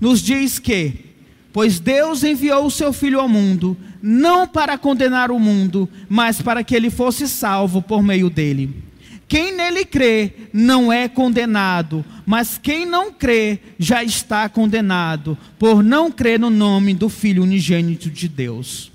nos 0.00 0.22
diz 0.22 0.58
que, 0.58 1.12
pois 1.52 1.78
Deus 1.78 2.24
enviou 2.24 2.64
o 2.64 2.70
seu 2.70 2.90
Filho 2.90 3.20
ao 3.20 3.28
mundo, 3.28 3.76
não 4.00 4.48
para 4.48 4.78
condenar 4.78 5.30
o 5.30 5.38
mundo, 5.38 5.86
mas 6.08 6.40
para 6.40 6.64
que 6.64 6.74
ele 6.74 6.88
fosse 6.88 7.28
salvo 7.28 7.82
por 7.82 8.02
meio 8.02 8.30
dele. 8.30 8.87
Quem 9.28 9.54
nele 9.54 9.84
crê 9.84 10.32
não 10.54 10.90
é 10.90 11.06
condenado, 11.06 12.02
mas 12.24 12.56
quem 12.56 12.86
não 12.86 13.12
crê 13.12 13.58
já 13.78 14.02
está 14.02 14.48
condenado, 14.48 15.36
por 15.58 15.82
não 15.82 16.10
crer 16.10 16.40
no 16.40 16.48
nome 16.48 16.94
do 16.94 17.10
Filho 17.10 17.42
unigênito 17.42 18.08
de 18.08 18.26
Deus. 18.26 18.90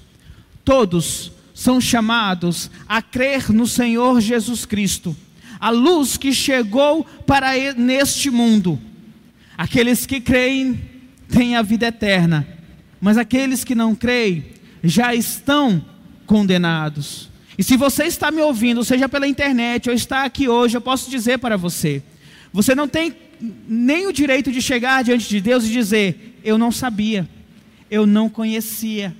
Todos 0.65 1.31
são 1.53 1.79
chamados 1.79 2.71
a 2.89 2.99
crer 2.99 3.51
no 3.51 3.67
Senhor 3.67 4.19
Jesus 4.19 4.65
Cristo, 4.65 5.15
a 5.59 5.69
luz 5.69 6.17
que 6.17 6.33
chegou 6.33 7.03
para 7.27 7.53
neste 7.75 8.31
mundo. 8.31 8.79
Aqueles 9.55 10.07
que 10.07 10.19
creem 10.19 10.81
têm 11.29 11.55
a 11.55 11.61
vida 11.61 11.85
eterna, 11.85 12.47
mas 12.99 13.19
aqueles 13.19 13.63
que 13.63 13.75
não 13.75 13.93
creem 13.93 14.45
já 14.83 15.13
estão 15.13 15.85
condenados. 16.25 17.29
E 17.57 17.63
se 17.63 17.77
você 17.77 18.05
está 18.05 18.31
me 18.31 18.41
ouvindo, 18.41 18.83
seja 18.83 19.07
pela 19.07 19.27
internet 19.27 19.89
ou 19.89 19.95
está 19.95 20.23
aqui 20.23 20.47
hoje, 20.47 20.75
eu 20.75 20.81
posso 20.81 21.09
dizer 21.09 21.37
para 21.37 21.57
você: 21.57 22.01
você 22.51 22.73
não 22.73 22.87
tem 22.87 23.15
nem 23.67 24.07
o 24.07 24.13
direito 24.13 24.51
de 24.51 24.61
chegar 24.61 25.03
diante 25.03 25.27
de 25.27 25.41
Deus 25.41 25.65
e 25.65 25.71
dizer, 25.71 26.39
eu 26.43 26.57
não 26.57 26.71
sabia, 26.71 27.27
eu 27.91 28.05
não 28.05 28.29
conhecia. 28.29 29.15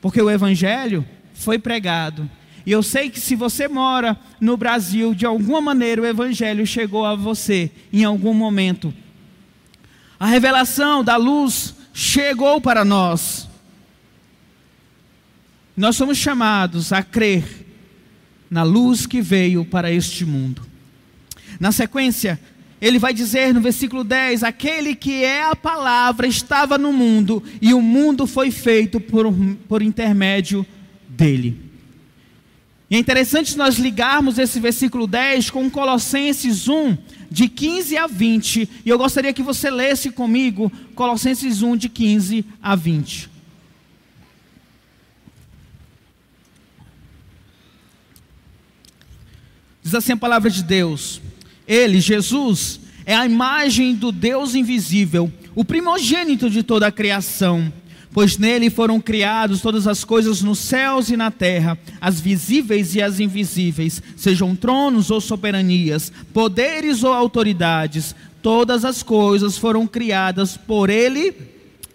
Porque 0.00 0.20
o 0.20 0.30
Evangelho 0.30 1.04
foi 1.34 1.58
pregado. 1.58 2.30
E 2.64 2.72
eu 2.72 2.82
sei 2.82 3.10
que 3.10 3.20
se 3.20 3.34
você 3.34 3.66
mora 3.66 4.18
no 4.40 4.56
Brasil, 4.56 5.14
de 5.14 5.26
alguma 5.26 5.60
maneira 5.60 6.02
o 6.02 6.06
Evangelho 6.06 6.66
chegou 6.66 7.04
a 7.04 7.14
você 7.14 7.70
em 7.92 8.04
algum 8.04 8.32
momento. 8.32 8.94
A 10.18 10.26
revelação 10.26 11.02
da 11.02 11.16
luz 11.16 11.74
chegou 11.92 12.60
para 12.60 12.84
nós. 12.84 13.49
Nós 15.80 15.96
somos 15.96 16.18
chamados 16.18 16.92
a 16.92 17.02
crer 17.02 17.42
na 18.50 18.62
luz 18.62 19.06
que 19.06 19.22
veio 19.22 19.64
para 19.64 19.90
este 19.90 20.26
mundo. 20.26 20.60
Na 21.58 21.72
sequência, 21.72 22.38
ele 22.82 22.98
vai 22.98 23.14
dizer 23.14 23.54
no 23.54 23.62
versículo 23.62 24.04
10: 24.04 24.42
Aquele 24.42 24.94
que 24.94 25.24
é 25.24 25.42
a 25.42 25.56
palavra 25.56 26.26
estava 26.26 26.76
no 26.76 26.92
mundo, 26.92 27.42
e 27.62 27.72
o 27.72 27.80
mundo 27.80 28.26
foi 28.26 28.50
feito 28.50 29.00
por, 29.00 29.32
por 29.66 29.80
intermédio 29.80 30.66
dele. 31.08 31.58
E 32.90 32.96
é 32.96 32.98
interessante 32.98 33.56
nós 33.56 33.78
ligarmos 33.78 34.36
esse 34.36 34.60
versículo 34.60 35.06
10 35.06 35.48
com 35.48 35.70
Colossenses 35.70 36.68
1, 36.68 36.94
de 37.30 37.48
15 37.48 37.96
a 37.96 38.06
20. 38.06 38.68
E 38.84 38.90
eu 38.90 38.98
gostaria 38.98 39.32
que 39.32 39.42
você 39.42 39.70
lesse 39.70 40.10
comigo 40.10 40.70
Colossenses 40.94 41.62
1, 41.62 41.74
de 41.78 41.88
15 41.88 42.44
a 42.62 42.76
20. 42.76 43.29
Diz 49.82 49.94
assim 49.94 50.12
a 50.12 50.16
palavra 50.16 50.50
de 50.50 50.62
Deus: 50.62 51.20
Ele, 51.66 52.00
Jesus, 52.00 52.80
é 53.06 53.14
a 53.14 53.26
imagem 53.26 53.94
do 53.94 54.12
Deus 54.12 54.54
invisível, 54.54 55.32
o 55.54 55.64
primogênito 55.64 56.50
de 56.50 56.62
toda 56.62 56.86
a 56.86 56.92
criação. 56.92 57.72
Pois 58.12 58.36
nele 58.36 58.70
foram 58.70 59.00
criadas 59.00 59.60
todas 59.60 59.86
as 59.86 60.04
coisas 60.04 60.42
nos 60.42 60.58
céus 60.58 61.10
e 61.10 61.16
na 61.16 61.30
terra, 61.30 61.78
as 62.00 62.20
visíveis 62.20 62.96
e 62.96 63.00
as 63.00 63.20
invisíveis, 63.20 64.02
sejam 64.16 64.56
tronos 64.56 65.12
ou 65.12 65.20
soberanias, 65.20 66.12
poderes 66.32 67.04
ou 67.04 67.12
autoridades, 67.12 68.14
todas 68.42 68.84
as 68.84 69.04
coisas 69.04 69.56
foram 69.56 69.86
criadas 69.86 70.56
por 70.56 70.90
ele 70.90 71.32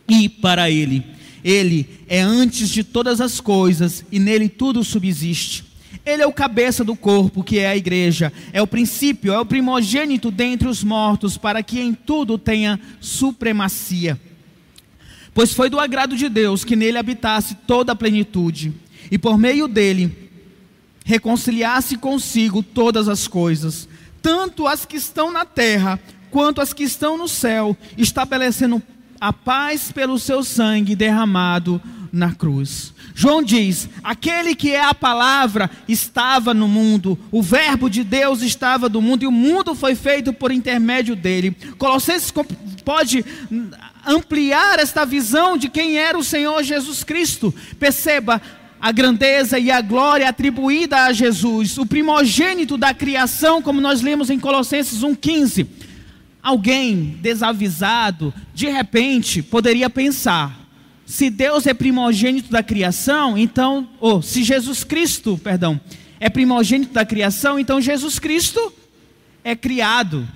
e 0.07 0.29
para 0.29 0.71
ele. 0.71 1.03
Ele 1.43 1.87
é 2.07 2.21
antes 2.21 2.69
de 2.69 2.81
todas 2.83 3.19
as 3.19 3.41
coisas 3.41 4.05
e 4.09 4.17
nele 4.17 4.47
tudo 4.47 4.85
subsiste. 4.85 5.65
Ele 6.05 6.21
é 6.21 6.27
o 6.27 6.31
cabeça 6.31 6.83
do 6.83 6.95
corpo, 6.95 7.43
que 7.43 7.57
é 7.57 7.67
a 7.67 7.75
igreja, 7.75 8.31
é 8.53 8.61
o 8.61 8.67
princípio, 8.67 9.33
é 9.33 9.39
o 9.39 9.45
primogênito 9.45 10.29
dentre 10.29 10.67
os 10.67 10.83
mortos, 10.83 11.35
para 11.37 11.63
que 11.63 11.79
em 11.79 11.93
tudo 11.93 12.37
tenha 12.37 12.79
supremacia. 13.01 14.19
Pois 15.33 15.51
foi 15.51 15.69
do 15.69 15.79
agrado 15.79 16.15
de 16.15 16.29
Deus 16.29 16.63
que 16.63 16.75
nele 16.75 16.97
habitasse 16.97 17.55
toda 17.67 17.93
a 17.93 17.95
plenitude, 17.95 18.71
e 19.09 19.17
por 19.17 19.37
meio 19.37 19.67
dele 19.67 20.29
reconciliasse 21.03 21.97
consigo 21.97 22.61
todas 22.61 23.09
as 23.09 23.27
coisas, 23.27 23.87
tanto 24.21 24.67
as 24.67 24.85
que 24.85 24.97
estão 24.97 25.31
na 25.31 25.43
terra 25.45 25.99
quanto 26.31 26.61
as 26.61 26.73
que 26.73 26.83
estão 26.83 27.17
no 27.17 27.27
céu, 27.27 27.77
estabelecendo 27.97 28.81
a 29.19 29.31
paz 29.33 29.91
pelo 29.91 30.19
seu 30.19 30.43
sangue 30.43 30.95
derramado 30.95 31.81
na 32.11 32.33
cruz. 32.33 32.93
João 33.13 33.43
diz: 33.43 33.89
aquele 34.03 34.55
que 34.55 34.71
é 34.71 34.83
a 34.83 34.93
palavra 34.93 35.69
estava 35.87 36.53
no 36.53 36.67
mundo, 36.67 37.17
o 37.31 37.41
Verbo 37.41 37.89
de 37.89 38.03
Deus 38.03 38.41
estava 38.41 38.87
no 38.87 39.01
mundo 39.01 39.23
e 39.23 39.27
o 39.27 39.31
mundo 39.31 39.75
foi 39.75 39.95
feito 39.95 40.31
por 40.31 40.51
intermédio 40.51 41.15
dele. 41.15 41.55
Colossenses 41.77 42.33
pode 42.83 43.25
ampliar 44.05 44.79
esta 44.79 45.05
visão 45.05 45.57
de 45.57 45.69
quem 45.69 45.97
era 45.97 46.17
o 46.17 46.23
Senhor 46.23 46.63
Jesus 46.63 47.03
Cristo. 47.03 47.53
Perceba 47.79 48.41
a 48.79 48.91
grandeza 48.91 49.57
e 49.57 49.71
a 49.71 49.81
glória 49.81 50.29
atribuída 50.29 51.05
a 51.05 51.13
Jesus, 51.13 51.77
o 51.77 51.85
primogênito 51.85 52.77
da 52.77 52.93
criação, 52.93 53.61
como 53.61 53.81
nós 53.81 54.01
lemos 54.01 54.29
em 54.29 54.39
Colossenses 54.39 55.01
1,15. 55.01 55.67
Alguém 56.45 57.17
desavisado, 57.23 58.31
de 58.53 58.67
repente, 58.69 59.41
poderia 59.41 59.89
pensar: 59.89 60.55
se 61.03 61.27
Deus 61.27 61.65
é 61.65 61.73
primogênito 61.73 62.51
da 62.51 62.61
criação, 62.61 63.35
então, 63.35 63.89
ou 63.99 64.21
se 64.21 64.43
Jesus 64.43 64.83
Cristo, 64.83 65.39
perdão, 65.39 65.81
é 66.19 66.29
primogênito 66.29 66.93
da 66.93 67.03
criação, 67.03 67.57
então 67.57 67.81
Jesus 67.81 68.19
Cristo 68.19 68.71
é 69.43 69.55
criado. 69.55 70.27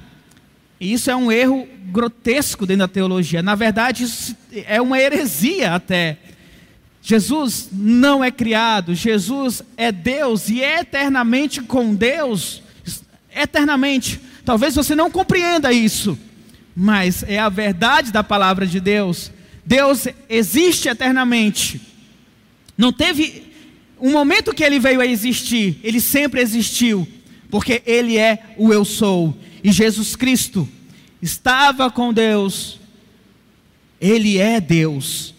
E 0.80 0.92
isso 0.92 1.12
é 1.12 1.16
um 1.16 1.32
erro 1.32 1.68
grotesco 1.92 2.66
dentro 2.66 2.80
da 2.80 2.88
teologia. 2.88 3.44
Na 3.44 3.54
verdade, 3.54 4.06
isso 4.06 4.36
é 4.66 4.82
uma 4.82 5.00
heresia 5.00 5.76
até. 5.76 6.18
Jesus 7.04 7.70
não 7.72 8.24
é 8.24 8.32
criado, 8.32 8.96
Jesus 8.96 9.62
é 9.78 9.92
Deus 9.92 10.50
e 10.50 10.64
é 10.64 10.80
eternamente 10.80 11.62
com 11.62 11.94
Deus, 11.94 12.64
eternamente. 13.32 14.20
Talvez 14.50 14.74
você 14.74 14.96
não 14.96 15.12
compreenda 15.12 15.72
isso, 15.72 16.18
mas 16.76 17.22
é 17.22 17.38
a 17.38 17.50
verdade 17.50 18.12
da 18.12 18.24
palavra 18.24 18.66
de 18.66 18.80
Deus. 18.80 19.32
Deus 19.64 20.08
existe 20.28 20.90
eternamente. 20.90 21.80
Não 22.76 22.92
teve 22.92 23.44
um 24.02 24.12
momento 24.12 24.52
que 24.52 24.64
ele 24.64 24.80
veio 24.80 25.02
a 25.02 25.06
existir, 25.06 25.80
ele 25.84 26.02
sempre 26.02 26.42
existiu, 26.42 27.08
porque 27.52 27.84
ele 27.86 28.18
é 28.18 28.56
o 28.58 28.74
eu 28.74 28.84
sou. 28.84 29.38
E 29.64 29.72
Jesus 29.72 30.16
Cristo 30.16 30.68
estava 31.22 31.92
com 31.92 32.12
Deus, 32.12 32.80
ele 34.02 34.40
é 34.40 34.60
Deus. 34.60 35.36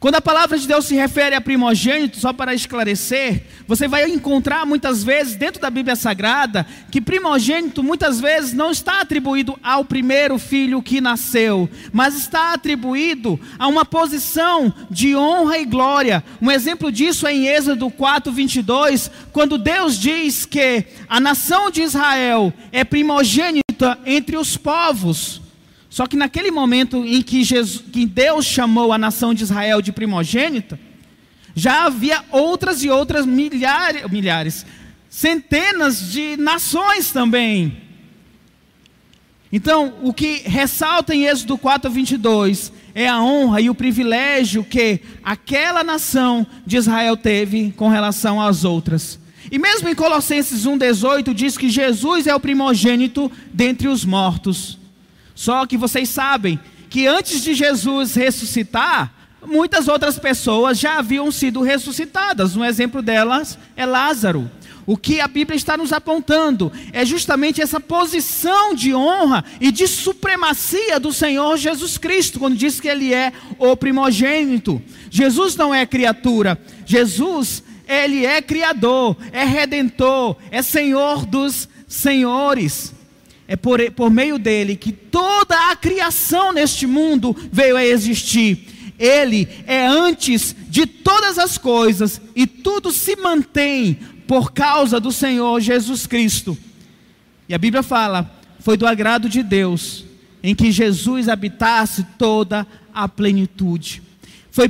Quando 0.00 0.14
a 0.14 0.22
palavra 0.22 0.58
de 0.58 0.66
Deus 0.66 0.86
se 0.86 0.94
refere 0.94 1.36
a 1.36 1.42
primogênito, 1.42 2.18
só 2.18 2.32
para 2.32 2.54
esclarecer, 2.54 3.42
você 3.68 3.86
vai 3.86 4.08
encontrar 4.08 4.64
muitas 4.64 5.04
vezes 5.04 5.36
dentro 5.36 5.60
da 5.60 5.68
Bíblia 5.68 5.94
Sagrada 5.94 6.66
que 6.90 7.02
primogênito 7.02 7.82
muitas 7.82 8.18
vezes 8.18 8.54
não 8.54 8.70
está 8.70 9.02
atribuído 9.02 9.58
ao 9.62 9.84
primeiro 9.84 10.38
filho 10.38 10.80
que 10.80 11.02
nasceu, 11.02 11.68
mas 11.92 12.16
está 12.16 12.54
atribuído 12.54 13.38
a 13.58 13.68
uma 13.68 13.84
posição 13.84 14.72
de 14.90 15.14
honra 15.14 15.58
e 15.58 15.66
glória. 15.66 16.24
Um 16.40 16.50
exemplo 16.50 16.90
disso 16.90 17.26
é 17.26 17.34
em 17.34 17.46
Êxodo 17.48 17.90
4, 17.90 18.32
22, 18.32 19.10
quando 19.30 19.58
Deus 19.58 19.98
diz 19.98 20.46
que 20.46 20.82
a 21.10 21.20
nação 21.20 21.70
de 21.70 21.82
Israel 21.82 22.54
é 22.72 22.84
primogênita 22.84 23.98
entre 24.06 24.38
os 24.38 24.56
povos. 24.56 25.42
Só 25.90 26.06
que 26.06 26.16
naquele 26.16 26.52
momento 26.52 27.04
em 27.04 27.20
que, 27.20 27.42
Jesus, 27.42 27.84
que 27.92 28.06
Deus 28.06 28.46
chamou 28.46 28.92
a 28.92 28.98
nação 28.98 29.34
de 29.34 29.42
Israel 29.42 29.82
de 29.82 29.90
primogênita, 29.90 30.78
já 31.54 31.84
havia 31.84 32.24
outras 32.30 32.84
e 32.84 32.88
outras 32.88 33.26
milhares, 33.26 34.08
milhares, 34.08 34.64
centenas 35.08 36.12
de 36.12 36.36
nações 36.36 37.10
também. 37.10 37.76
Então, 39.52 39.94
o 40.00 40.14
que 40.14 40.42
ressalta 40.46 41.12
em 41.12 41.26
Êxodo 41.26 41.58
4, 41.58 41.90
22 41.90 42.72
é 42.94 43.08
a 43.08 43.20
honra 43.20 43.60
e 43.60 43.68
o 43.68 43.74
privilégio 43.74 44.62
que 44.62 45.00
aquela 45.24 45.82
nação 45.82 46.46
de 46.64 46.76
Israel 46.76 47.16
teve 47.16 47.72
com 47.72 47.88
relação 47.88 48.40
às 48.40 48.64
outras. 48.64 49.18
E 49.50 49.58
mesmo 49.58 49.88
em 49.88 49.94
Colossenses 49.94 50.64
1,18 50.64 51.34
diz 51.34 51.58
que 51.58 51.68
Jesus 51.68 52.28
é 52.28 52.34
o 52.34 52.38
primogênito 52.38 53.30
dentre 53.52 53.88
os 53.88 54.04
mortos. 54.04 54.79
Só 55.34 55.66
que 55.66 55.76
vocês 55.76 56.08
sabem 56.08 56.58
que 56.88 57.06
antes 57.06 57.42
de 57.42 57.54
Jesus 57.54 58.14
ressuscitar, 58.14 59.12
muitas 59.46 59.88
outras 59.88 60.18
pessoas 60.18 60.78
já 60.78 60.98
haviam 60.98 61.30
sido 61.30 61.62
ressuscitadas. 61.62 62.56
Um 62.56 62.64
exemplo 62.64 63.00
delas 63.00 63.58
é 63.76 63.86
Lázaro. 63.86 64.50
O 64.86 64.96
que 64.96 65.20
a 65.20 65.28
Bíblia 65.28 65.56
está 65.56 65.76
nos 65.76 65.92
apontando 65.92 66.72
é 66.92 67.04
justamente 67.04 67.62
essa 67.62 67.78
posição 67.78 68.74
de 68.74 68.94
honra 68.94 69.44
e 69.60 69.70
de 69.70 69.86
supremacia 69.86 70.98
do 70.98 71.12
Senhor 71.12 71.56
Jesus 71.56 71.96
Cristo, 71.96 72.40
quando 72.40 72.56
diz 72.56 72.80
que 72.80 72.88
Ele 72.88 73.14
é 73.14 73.32
o 73.58 73.76
primogênito. 73.76 74.82
Jesus 75.08 75.54
não 75.54 75.72
é 75.72 75.86
criatura, 75.86 76.60
Jesus, 76.84 77.62
Ele 77.86 78.26
é 78.26 78.42
Criador, 78.42 79.16
é 79.30 79.44
Redentor, 79.44 80.36
é 80.50 80.60
Senhor 80.60 81.24
dos 81.24 81.68
senhores. 81.86 82.92
É 83.50 83.56
por, 83.56 83.80
por 83.90 84.12
meio 84.12 84.38
dele 84.38 84.76
que 84.76 84.92
toda 84.92 85.72
a 85.72 85.74
criação 85.74 86.52
neste 86.52 86.86
mundo 86.86 87.36
veio 87.50 87.76
a 87.76 87.84
existir. 87.84 88.94
Ele 88.96 89.48
é 89.66 89.84
antes 89.84 90.54
de 90.68 90.86
todas 90.86 91.36
as 91.36 91.58
coisas 91.58 92.20
e 92.36 92.46
tudo 92.46 92.92
se 92.92 93.16
mantém 93.16 93.98
por 94.28 94.52
causa 94.52 95.00
do 95.00 95.10
Senhor 95.10 95.60
Jesus 95.60 96.06
Cristo. 96.06 96.56
E 97.48 97.52
a 97.52 97.58
Bíblia 97.58 97.82
fala: 97.82 98.30
foi 98.60 98.76
do 98.76 98.86
agrado 98.86 99.28
de 99.28 99.42
Deus 99.42 100.04
em 100.44 100.54
que 100.54 100.70
Jesus 100.70 101.28
habitasse 101.28 102.06
toda 102.16 102.64
a 102.94 103.08
plenitude. 103.08 104.00
Foi 104.52 104.68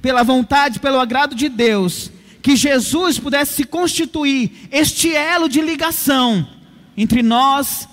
pela 0.00 0.22
vontade, 0.22 0.80
pelo 0.80 0.98
agrado 0.98 1.34
de 1.34 1.50
Deus, 1.50 2.10
que 2.40 2.56
Jesus 2.56 3.18
pudesse 3.18 3.52
se 3.52 3.64
constituir 3.64 4.50
este 4.72 5.14
elo 5.14 5.46
de 5.46 5.60
ligação 5.60 6.48
entre 6.96 7.22
nós 7.22 7.86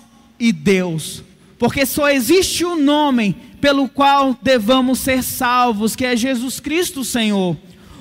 e 0.45 0.51
Deus. 0.51 1.23
Porque 1.58 1.88
só 1.88 2.08
existe 2.08 2.63
um 2.63 2.75
nome 2.75 3.36
pelo 3.60 3.89
qual 3.89 4.38
devamos 4.39 4.99
ser 4.99 5.23
salvos, 5.23 5.95
que 5.95 6.05
é 6.05 6.15
Jesus 6.15 6.60
Cristo, 6.60 7.03
Senhor. 7.03 7.58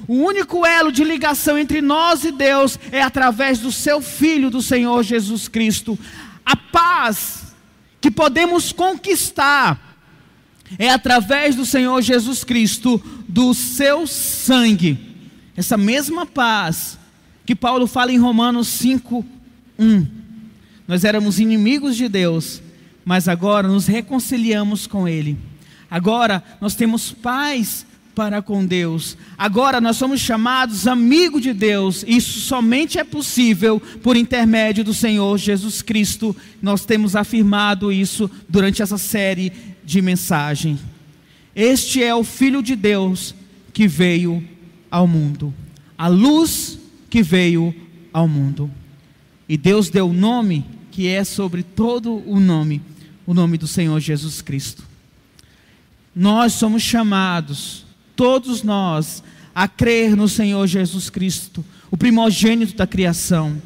O 0.06 0.16
único 0.16 0.66
elo 0.66 0.92
de 0.92 1.02
ligação 1.02 1.56
entre 1.56 1.80
nós 1.80 2.22
e 2.22 2.30
Deus 2.30 2.78
é 2.92 3.00
através 3.00 3.60
do 3.60 3.72
seu 3.72 4.02
Filho, 4.02 4.50
do 4.50 4.60
Senhor 4.60 5.02
Jesus 5.02 5.48
Cristo. 5.48 5.98
A 6.44 6.54
paz 6.54 7.54
que 7.98 8.10
podemos 8.10 8.72
conquistar 8.72 9.96
é 10.78 10.90
através 10.90 11.56
do 11.56 11.64
Senhor 11.64 12.02
Jesus 12.02 12.44
Cristo, 12.44 13.02
do 13.26 13.54
seu 13.54 14.06
sangue. 14.06 14.98
Essa 15.56 15.78
mesma 15.78 16.26
paz 16.26 16.98
que 17.46 17.54
Paulo 17.54 17.86
fala 17.86 18.12
em 18.12 18.18
Romanos 18.18 18.68
5, 18.68 19.24
1. 19.78 20.23
Nós 20.86 21.04
éramos 21.04 21.40
inimigos 21.40 21.96
de 21.96 22.08
Deus, 22.08 22.62
mas 23.04 23.28
agora 23.28 23.68
nos 23.68 23.86
reconciliamos 23.86 24.86
com 24.86 25.08
Ele. 25.08 25.36
Agora 25.90 26.42
nós 26.60 26.74
temos 26.74 27.12
paz 27.12 27.86
para 28.14 28.40
com 28.40 28.64
Deus. 28.64 29.16
Agora 29.36 29.80
nós 29.80 29.96
somos 29.96 30.20
chamados 30.20 30.86
amigos 30.86 31.42
de 31.42 31.52
Deus. 31.52 32.04
Isso 32.06 32.40
somente 32.40 32.98
é 32.98 33.04
possível 33.04 33.80
por 34.02 34.16
intermédio 34.16 34.84
do 34.84 34.94
Senhor 34.94 35.36
Jesus 35.36 35.82
Cristo. 35.82 36.34
Nós 36.62 36.84
temos 36.84 37.16
afirmado 37.16 37.92
isso 37.92 38.30
durante 38.48 38.82
essa 38.82 38.98
série 38.98 39.52
de 39.84 40.00
mensagem. 40.00 40.78
Este 41.54 42.02
é 42.02 42.14
o 42.14 42.24
Filho 42.24 42.62
de 42.62 42.76
Deus 42.76 43.34
que 43.72 43.86
veio 43.88 44.42
ao 44.90 45.06
mundo, 45.06 45.52
a 45.98 46.06
luz 46.06 46.78
que 47.10 47.22
veio 47.22 47.74
ao 48.12 48.28
mundo. 48.28 48.70
E 49.48 49.56
Deus 49.56 49.90
deu 49.90 50.08
o 50.08 50.12
nome 50.12 50.64
que 50.94 51.08
é 51.08 51.24
sobre 51.24 51.64
todo 51.64 52.22
o 52.24 52.38
nome, 52.38 52.80
o 53.26 53.34
nome 53.34 53.58
do 53.58 53.66
Senhor 53.66 53.98
Jesus 53.98 54.40
Cristo. 54.40 54.84
Nós 56.14 56.52
somos 56.52 56.84
chamados, 56.84 57.84
todos 58.14 58.62
nós, 58.62 59.20
a 59.52 59.66
crer 59.66 60.14
no 60.14 60.28
Senhor 60.28 60.64
Jesus 60.68 61.10
Cristo, 61.10 61.64
o 61.90 61.96
primogênito 61.96 62.76
da 62.76 62.86
criação. 62.86 63.60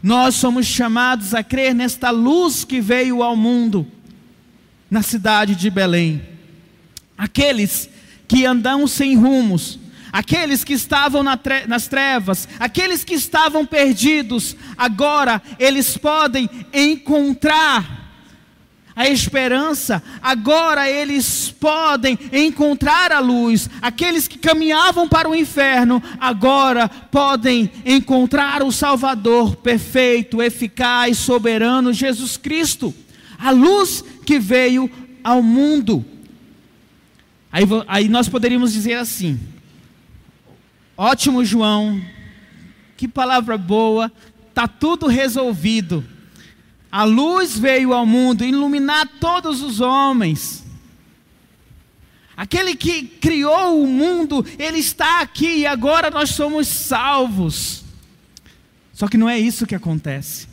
Nós 0.00 0.36
somos 0.36 0.66
chamados 0.66 1.34
a 1.34 1.42
crer 1.42 1.74
nesta 1.74 2.10
luz 2.10 2.62
que 2.62 2.80
veio 2.80 3.20
ao 3.20 3.34
mundo, 3.34 3.84
na 4.88 5.02
cidade 5.02 5.56
de 5.56 5.68
Belém. 5.68 6.22
Aqueles 7.18 7.90
que 8.28 8.46
andam 8.46 8.86
sem 8.86 9.16
rumos, 9.16 9.80
aqueles 10.14 10.62
que 10.62 10.74
estavam 10.74 11.24
nas 11.24 11.88
trevas, 11.88 12.48
aqueles 12.60 13.02
que 13.02 13.14
estavam 13.14 13.66
perdidos, 13.66 14.56
agora 14.78 15.42
eles 15.58 15.96
podem 15.96 16.48
encontrar 16.72 18.04
a 18.94 19.08
esperança, 19.08 20.00
agora 20.22 20.88
eles 20.88 21.50
podem 21.50 22.16
encontrar 22.32 23.10
a 23.10 23.18
luz. 23.18 23.68
Aqueles 23.82 24.28
que 24.28 24.38
caminhavam 24.38 25.08
para 25.08 25.28
o 25.28 25.34
inferno, 25.34 26.00
agora 26.20 26.88
podem 26.88 27.68
encontrar 27.84 28.62
o 28.62 28.70
Salvador 28.70 29.56
perfeito, 29.56 30.40
eficaz, 30.40 31.18
soberano, 31.18 31.92
Jesus 31.92 32.36
Cristo, 32.36 32.94
a 33.36 33.50
luz 33.50 34.04
que 34.24 34.38
veio 34.38 34.88
ao 35.24 35.42
mundo. 35.42 36.04
Aí, 37.50 37.64
aí 37.88 38.08
nós 38.08 38.28
poderíamos 38.28 38.72
dizer 38.72 38.94
assim: 38.94 39.40
Ótimo, 40.96 41.44
João. 41.44 42.00
Que 42.96 43.08
palavra 43.08 43.58
boa. 43.58 44.12
Está 44.48 44.68
tudo 44.68 45.06
resolvido. 45.06 46.04
A 46.90 47.02
luz 47.02 47.58
veio 47.58 47.92
ao 47.92 48.06
mundo 48.06 48.44
iluminar 48.44 49.08
todos 49.18 49.62
os 49.62 49.80
homens. 49.80 50.64
Aquele 52.36 52.74
que 52.74 53.02
criou 53.02 53.82
o 53.82 53.86
mundo, 53.86 54.44
ele 54.58 54.78
está 54.78 55.20
aqui 55.20 55.58
e 55.58 55.66
agora 55.66 56.10
nós 56.10 56.30
somos 56.30 56.66
salvos. 56.68 57.84
Só 58.92 59.08
que 59.08 59.16
não 59.16 59.28
é 59.28 59.38
isso 59.38 59.66
que 59.66 59.74
acontece. 59.74 60.46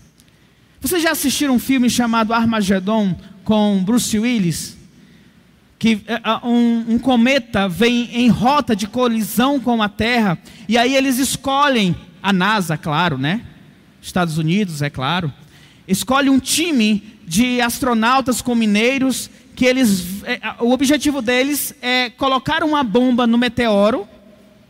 Vocês 0.79 1.03
já 1.03 1.11
assistiram 1.11 1.55
um 1.55 1.59
filme 1.59 1.89
chamado 1.89 2.33
Armagedon 2.33 3.15
com 3.43 3.83
Bruce 3.83 4.17
Willis? 4.17 4.80
Que 5.81 5.99
é, 6.05 6.21
um, 6.45 6.93
um, 6.93 6.99
cometa 6.99 7.67
vem 7.67 8.07
em 8.13 8.27
rota 8.27 8.75
de 8.75 8.85
colisão 8.85 9.59
com 9.59 9.81
a 9.81 9.89
Terra, 9.89 10.37
e 10.69 10.77
aí 10.77 10.95
eles 10.95 11.17
escolhem, 11.17 11.95
a 12.21 12.31
NASA, 12.31 12.77
claro, 12.77 13.17
né? 13.17 13.41
Estados 13.99 14.37
Unidos, 14.37 14.83
é 14.83 14.91
claro, 14.91 15.33
escolhe 15.87 16.29
um 16.29 16.37
time 16.37 17.17
de 17.25 17.59
astronautas 17.61 18.43
com 18.43 18.53
mineiros, 18.53 19.27
que 19.55 19.65
eles, 19.65 20.23
é, 20.23 20.39
o 20.59 20.69
objetivo 20.69 21.19
deles 21.19 21.73
é 21.81 22.11
colocar 22.11 22.63
uma 22.63 22.83
bomba 22.83 23.25
no 23.25 23.39
meteoro, 23.39 24.07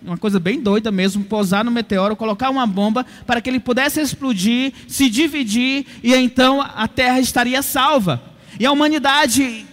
uma 0.02 0.18
coisa 0.18 0.40
bem 0.40 0.62
doida 0.62 0.94
mesmo, 0.94 1.26
pousar 1.26 1.66
no 1.66 1.72
meteoro, 1.72 2.16
colocar 2.16 2.50
uma 2.50 2.66
bomba 2.66 3.06
para 3.28 3.42
que 3.42 3.50
ele 3.50 3.60
pudesse 3.60 4.00
explodir, 4.00 4.72
se 4.88 5.10
dividir, 5.10 5.86
e 6.02 6.16
então 6.16 6.62
a 6.62 6.88
Terra 6.88 7.20
estaria 7.20 7.62
salva. 7.62 8.22
E 8.58 8.66
a 8.66 8.72
humanidade 8.72 9.66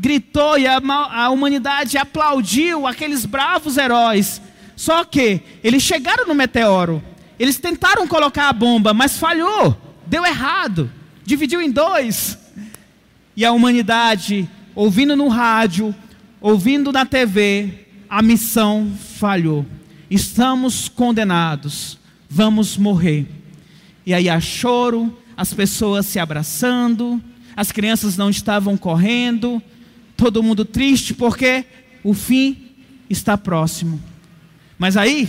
gritou 0.00 0.58
e 0.58 0.66
a, 0.66 0.78
a 0.78 1.28
humanidade 1.28 1.98
aplaudiu 1.98 2.86
aqueles 2.86 3.26
bravos 3.26 3.76
heróis. 3.76 4.40
Só 4.74 5.04
que 5.04 5.42
eles 5.62 5.82
chegaram 5.82 6.26
no 6.26 6.34
meteoro, 6.34 7.02
eles 7.38 7.58
tentaram 7.58 8.08
colocar 8.08 8.48
a 8.48 8.52
bomba, 8.52 8.94
mas 8.94 9.18
falhou, 9.18 9.76
deu 10.06 10.24
errado, 10.24 10.90
dividiu 11.22 11.60
em 11.60 11.70
dois. 11.70 12.38
E 13.36 13.44
a 13.44 13.52
humanidade, 13.52 14.48
ouvindo 14.74 15.14
no 15.14 15.28
rádio, 15.28 15.94
ouvindo 16.40 16.90
na 16.90 17.04
TV, 17.04 17.86
a 18.08 18.22
missão 18.22 18.90
falhou. 19.18 19.66
Estamos 20.10 20.88
condenados, 20.88 21.98
vamos 22.28 22.76
morrer. 22.78 23.26
E 24.06 24.14
aí 24.14 24.30
há 24.30 24.40
choro, 24.40 25.16
as 25.36 25.52
pessoas 25.52 26.06
se 26.06 26.18
abraçando, 26.18 27.22
as 27.54 27.70
crianças 27.70 28.16
não 28.16 28.30
estavam 28.30 28.76
correndo, 28.76 29.62
todo 30.20 30.42
mundo 30.42 30.66
triste 30.66 31.14
porque 31.14 31.64
o 32.04 32.12
fim 32.12 32.68
está 33.08 33.38
próximo. 33.38 33.98
Mas 34.78 34.94
aí, 34.94 35.26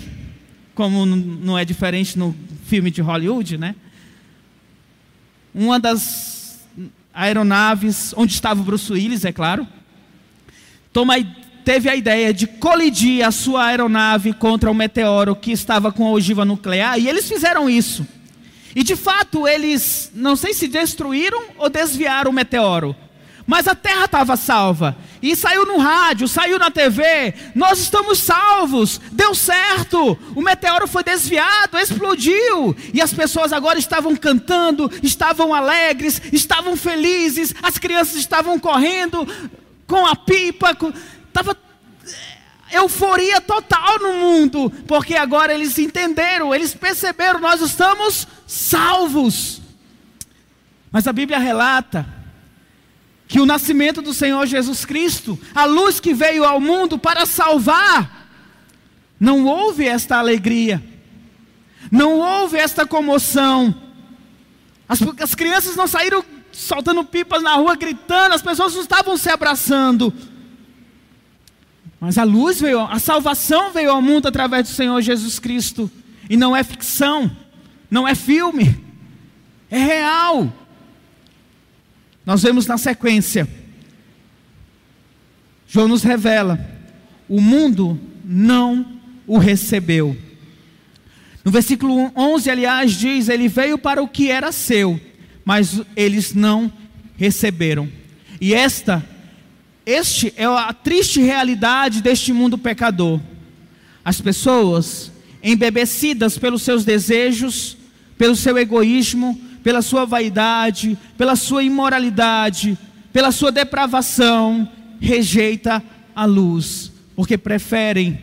como 0.75 1.05
não 1.05 1.57
é 1.57 1.63
diferente 1.63 2.19
no 2.19 2.35
filme 2.65 2.91
de 2.91 3.01
Hollywood, 3.01 3.57
né? 3.57 3.73
Uma 5.55 5.79
das 5.79 6.59
aeronaves, 7.13 8.13
onde 8.17 8.33
estava 8.33 8.59
o 8.59 8.63
Bruce 8.65 8.91
Willis, 8.91 9.23
é 9.23 9.31
claro, 9.31 9.65
toma, 10.91 11.15
teve 11.63 11.89
a 11.89 11.95
ideia 11.95 12.33
de 12.33 12.45
colidir 12.45 13.25
a 13.25 13.31
sua 13.31 13.67
aeronave 13.67 14.33
contra 14.33 14.69
um 14.69 14.73
meteoro 14.73 15.37
que 15.37 15.53
estava 15.53 15.91
com 15.91 16.05
a 16.05 16.11
ogiva 16.11 16.43
nuclear, 16.43 16.99
e 16.99 17.07
eles 17.07 17.29
fizeram 17.29 17.69
isso. 17.69 18.05
E 18.75 18.83
de 18.83 18.97
fato, 18.97 19.47
eles, 19.47 20.11
não 20.13 20.35
sei 20.35 20.53
se 20.53 20.67
destruíram 20.67 21.43
ou 21.57 21.69
desviaram 21.69 22.31
o 22.31 22.33
meteoro, 22.33 22.93
mas 23.45 23.67
a 23.67 23.75
terra 23.75 24.05
estava 24.05 24.37
salva. 24.37 24.95
E 25.21 25.35
saiu 25.35 25.65
no 25.65 25.77
rádio, 25.77 26.27
saiu 26.27 26.57
na 26.57 26.71
TV. 26.71 27.33
Nós 27.55 27.79
estamos 27.79 28.19
salvos, 28.19 28.99
deu 29.11 29.35
certo. 29.35 30.17
O 30.35 30.41
meteoro 30.41 30.87
foi 30.87 31.03
desviado, 31.03 31.77
explodiu. 31.77 32.75
E 32.93 33.01
as 33.01 33.13
pessoas 33.13 33.53
agora 33.53 33.77
estavam 33.77 34.15
cantando, 34.15 34.91
estavam 35.03 35.53
alegres, 35.53 36.21
estavam 36.31 36.75
felizes. 36.75 37.53
As 37.61 37.77
crianças 37.77 38.15
estavam 38.15 38.59
correndo 38.59 39.27
com 39.87 40.05
a 40.05 40.15
pipa. 40.15 40.75
Estava 41.27 41.57
eh, 42.05 42.77
euforia 42.77 43.41
total 43.41 43.99
no 43.99 44.13
mundo, 44.13 44.71
porque 44.87 45.15
agora 45.15 45.53
eles 45.53 45.77
entenderam, 45.77 46.53
eles 46.53 46.73
perceberam, 46.73 47.39
nós 47.39 47.61
estamos 47.61 48.27
salvos. 48.47 49.61
Mas 50.91 51.07
a 51.07 51.13
Bíblia 51.13 51.39
relata 51.39 52.20
que 53.31 53.39
o 53.39 53.45
nascimento 53.45 54.01
do 54.01 54.13
Senhor 54.13 54.45
Jesus 54.45 54.83
Cristo, 54.83 55.39
a 55.55 55.63
luz 55.63 56.01
que 56.01 56.13
veio 56.13 56.43
ao 56.43 56.59
mundo 56.59 56.99
para 56.99 57.25
salvar, 57.25 58.27
não 59.17 59.45
houve 59.45 59.87
esta 59.87 60.17
alegria, 60.17 60.83
não 61.89 62.19
houve 62.19 62.57
esta 62.57 62.85
comoção. 62.85 63.73
As, 64.85 65.01
as 65.21 65.33
crianças 65.33 65.77
não 65.77 65.87
saíram 65.87 66.25
soltando 66.51 67.05
pipas 67.05 67.41
na 67.41 67.55
rua, 67.55 67.73
gritando, 67.77 68.35
as 68.35 68.41
pessoas 68.41 68.73
não 68.73 68.81
estavam 68.81 69.15
se 69.15 69.29
abraçando. 69.29 70.13
Mas 72.01 72.17
a 72.17 72.25
luz 72.25 72.59
veio, 72.59 72.81
a 72.81 72.99
salvação 72.99 73.71
veio 73.71 73.91
ao 73.91 74.01
mundo 74.01 74.27
através 74.27 74.67
do 74.67 74.75
Senhor 74.75 75.01
Jesus 75.01 75.39
Cristo. 75.39 75.89
E 76.29 76.35
não 76.35 76.53
é 76.53 76.65
ficção, 76.65 77.31
não 77.89 78.05
é 78.05 78.13
filme, 78.13 78.77
é 79.69 79.79
real. 79.79 80.51
Nós 82.25 82.43
vemos 82.43 82.67
na 82.67 82.77
sequência, 82.77 83.47
João 85.67 85.87
nos 85.87 86.03
revela: 86.03 86.59
o 87.29 87.39
mundo 87.39 87.97
não 88.25 88.85
o 89.25 89.37
recebeu. 89.37 90.17
No 91.45 91.51
versículo 91.51 92.11
11, 92.15 92.49
aliás, 92.49 92.91
diz: 92.91 93.29
Ele 93.29 93.47
veio 93.47 93.77
para 93.77 94.03
o 94.03 94.07
que 94.07 94.29
era 94.29 94.51
seu, 94.51 94.99
mas 95.45 95.81
eles 95.95 96.33
não 96.33 96.71
receberam. 97.17 97.89
E 98.41 98.53
esta, 98.53 99.01
este 99.85 100.33
é 100.35 100.45
a 100.45 100.73
triste 100.73 101.21
realidade 101.21 102.01
deste 102.01 102.33
mundo 102.33 102.57
pecador. 102.57 103.21
As 104.03 104.19
pessoas, 104.19 105.09
embebecidas 105.41 106.37
pelos 106.37 106.63
seus 106.63 106.83
desejos, 106.83 107.77
pelo 108.17 108.35
seu 108.35 108.57
egoísmo, 108.57 109.39
pela 109.63 109.81
sua 109.81 110.05
vaidade, 110.05 110.97
pela 111.17 111.35
sua 111.35 111.63
imoralidade, 111.63 112.77
pela 113.13 113.31
sua 113.31 113.51
depravação, 113.51 114.69
rejeita 114.99 115.83
a 116.15 116.25
luz, 116.25 116.91
porque 117.15 117.37
preferem 117.37 118.19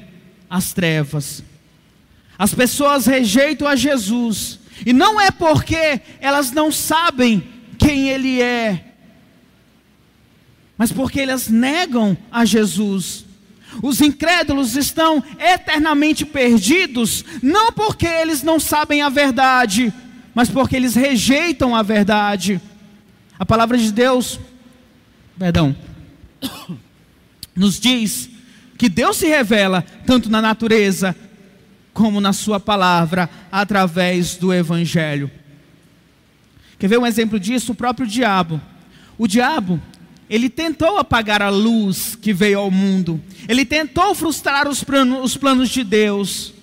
as 0.49 0.73
trevas. 0.73 1.43
As 2.39 2.55
pessoas 2.55 3.07
rejeitam 3.07 3.67
a 3.67 3.77
Jesus, 3.77 4.61
e 4.87 4.93
não 4.93 5.21
é 5.21 5.31
porque 5.31 6.01
elas 6.21 6.53
não 6.53 6.71
sabem 6.71 7.43
quem 7.79 8.09
Ele 8.09 8.41
é, 8.41 8.85
mas 10.77 10.93
porque 10.93 11.21
elas 11.21 11.49
negam 11.49 12.17
a 12.31 12.45
Jesus. 12.45 13.27
Os 13.83 14.01
incrédulos 14.01 14.77
estão 14.77 15.23
eternamente 15.39 16.25
perdidos, 16.25 17.25
não 17.43 17.73
porque 17.73 18.07
eles 18.07 18.43
não 18.43 18.59
sabem 18.61 19.03
a 19.03 19.09
verdade, 19.09 19.93
mas 20.35 20.49
porque 20.49 20.77
eles 20.77 20.95
rejeitam 20.95 21.75
a 21.75 21.83
verdade. 21.83 22.61
A 23.39 23.47
palavra 23.47 23.77
de 23.79 23.93
Deus, 23.93 24.39
perdão, 25.39 25.75
nos 27.55 27.79
diz 27.79 28.31
que 28.77 28.89
Deus 28.89 29.17
se 29.17 29.27
revela 29.27 29.83
tanto 30.07 30.31
na 30.31 30.41
natureza 30.41 31.15
como 31.93 32.21
na 32.21 32.33
sua 32.33 32.61
palavra 32.61 33.29
através 33.51 34.37
do 34.37 34.55
evangelho. 34.55 35.31
Quer 36.79 36.87
ver 36.87 36.99
um 36.99 37.07
exemplo 37.07 37.41
disso? 37.41 37.73
O 37.73 37.75
próprio 37.75 38.07
diabo. 38.07 38.61
O 39.19 39.27
diabo, 39.27 39.83
ele 40.31 40.49
tentou 40.49 40.97
apagar 40.97 41.43
a 41.43 41.49
luz 41.49 42.15
que 42.15 42.33
veio 42.33 42.61
ao 42.61 42.71
mundo. 42.71 43.21
Ele 43.49 43.65
tentou 43.65 44.15
frustrar 44.15 44.69
os 44.69 44.85
planos, 44.85 45.25
os 45.25 45.37
planos 45.37 45.71
de 45.71 45.83
Deus. 45.83 46.55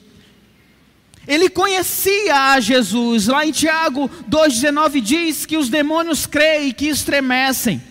Ele 1.27 1.49
conhecia 1.49 2.51
a 2.51 2.59
Jesus. 2.59 3.27
Lá 3.27 3.45
em 3.45 3.51
Tiago 3.51 4.09
2,19 4.29 5.01
diz 5.01 5.45
que 5.45 5.57
os 5.57 5.69
demônios 5.69 6.25
creem 6.25 6.71
que 6.71 6.87
estremecem. 6.87 7.81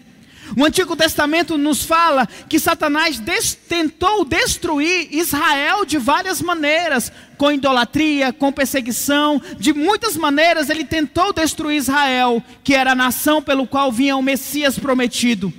O 0.57 0.65
Antigo 0.65 0.95
Testamento 0.95 1.57
nos 1.57 1.83
fala 1.83 2.29
que 2.49 2.61
Satanás 2.61 3.19
des 3.19 3.55
tentou 3.55 4.25
destruir 4.25 5.09
Israel 5.11 5.85
de 5.85 5.99
várias 5.99 6.41
maneiras, 6.41 7.11
com 7.37 7.51
idolatria, 7.51 8.33
com 8.33 8.53
perseguição, 8.53 9.41
de 9.59 9.73
muitas 9.73 10.17
maneiras 10.17 10.71
ele 10.71 10.85
tentou 10.85 11.33
destruir 11.33 11.79
Israel, 11.79 12.43
que 12.63 12.75
era 12.75 12.93
a 12.93 12.95
nação 12.95 13.43
pelo 13.43 13.67
qual 13.67 13.91
vinha 13.91 14.17
o 14.17 14.23
Messias 14.23 14.79
prometido. 14.79 15.53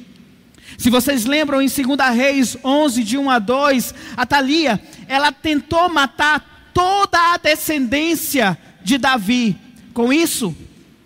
Se 0.78 0.90
vocês 0.90 1.26
lembram 1.26 1.62
em 1.62 1.68
2 1.68 2.16
Reis 2.16 2.58
11, 2.64 3.04
de 3.04 3.18
1 3.18 3.30
a 3.30 3.40
2, 3.40 3.96
a 4.16 4.26
Thalia, 4.26 4.82
ela 5.08 5.32
tentou 5.32 5.90
matar 5.90 6.55
toda 6.76 7.34
a 7.34 7.38
descendência 7.38 8.58
de 8.84 8.98
Davi. 8.98 9.56
Com 9.94 10.12
isso, 10.12 10.54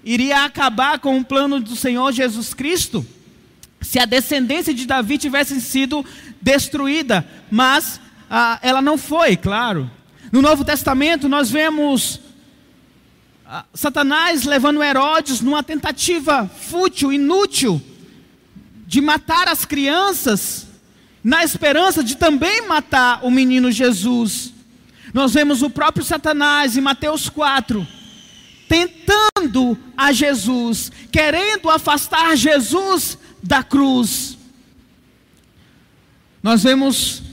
iria 0.04 0.44
acabar 0.44 0.98
com 0.98 1.20
o 1.20 1.24
plano 1.24 1.60
do 1.60 1.76
Senhor 1.76 2.12
Jesus 2.12 2.56
Cristo, 2.56 3.06
se 3.80 4.00
a 4.00 4.06
descendência 4.06 4.74
de 4.74 4.88
Davi 4.88 5.20
tivesse 5.20 5.62
sido 5.62 6.04
destruída, 6.42 7.26
mas 7.52 8.02
ah, 8.28 8.58
ela 8.64 8.82
não 8.82 8.98
foi, 8.98 9.38
claro. 9.38 9.90
No 10.32 10.42
Novo 10.42 10.66
Testamento, 10.66 11.30
nós 11.30 11.52
vemos 11.52 12.20
ah, 13.46 13.64
Satanás 13.72 14.46
levando 14.46 14.84
Herodes 14.84 15.40
numa 15.40 15.62
tentativa 15.62 16.48
fútil, 16.48 17.14
inútil, 17.14 17.80
de 18.88 19.00
matar 19.02 19.48
as 19.48 19.66
crianças, 19.66 20.68
na 21.24 21.44
esperança 21.44 22.04
de 22.04 22.18
também 22.18 22.68
matar 22.68 23.24
o 23.24 23.30
menino 23.30 23.72
Jesus. 23.72 24.59
Nós 25.14 25.34
vemos 25.34 25.62
o 25.62 25.70
próprio 25.70 26.06
Satanás 26.06 26.78
em 26.78 26.82
Mateus 26.82 27.30
4, 27.30 27.86
tentando 28.68 29.78
a 29.98 30.12
Jesus, 30.12 30.92
querendo 31.12 31.70
afastar 31.70 32.36
Jesus 32.36 33.18
da 33.42 33.64
cruz. 33.64 34.38
Nós 36.44 36.64
vemos 36.64 37.24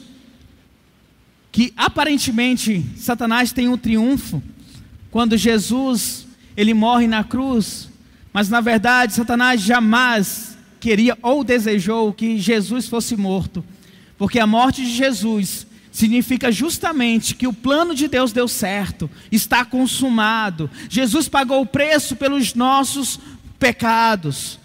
que 1.52 1.72
aparentemente 1.76 2.84
Satanás 2.96 3.52
tem 3.52 3.68
um 3.68 3.78
triunfo 3.78 4.42
quando 5.10 5.36
Jesus 5.36 6.26
ele 6.56 6.74
morre 6.74 7.06
na 7.06 7.24
cruz, 7.24 7.88
mas 8.32 8.48
na 8.48 8.60
verdade 8.60 9.14
Satanás 9.14 9.60
jamais 9.60 10.56
queria 10.80 11.16
ou 11.22 11.42
desejou 11.42 12.12
que 12.12 12.38
Jesus 12.38 12.86
fosse 12.86 13.16
morto, 13.16 13.64
porque 14.18 14.38
a 14.38 14.46
morte 14.46 14.82
de 14.82 14.92
Jesus 14.92 15.66
significa 15.96 16.52
justamente 16.52 17.34
que 17.34 17.46
o 17.46 17.54
plano 17.54 17.94
de 17.94 18.06
Deus 18.06 18.30
deu 18.30 18.46
certo, 18.46 19.10
está 19.32 19.64
consumado. 19.64 20.70
Jesus 20.90 21.26
pagou 21.26 21.62
o 21.62 21.66
preço 21.66 22.14
pelos 22.14 22.52
nossos 22.52 23.18
pecados. 23.58 24.60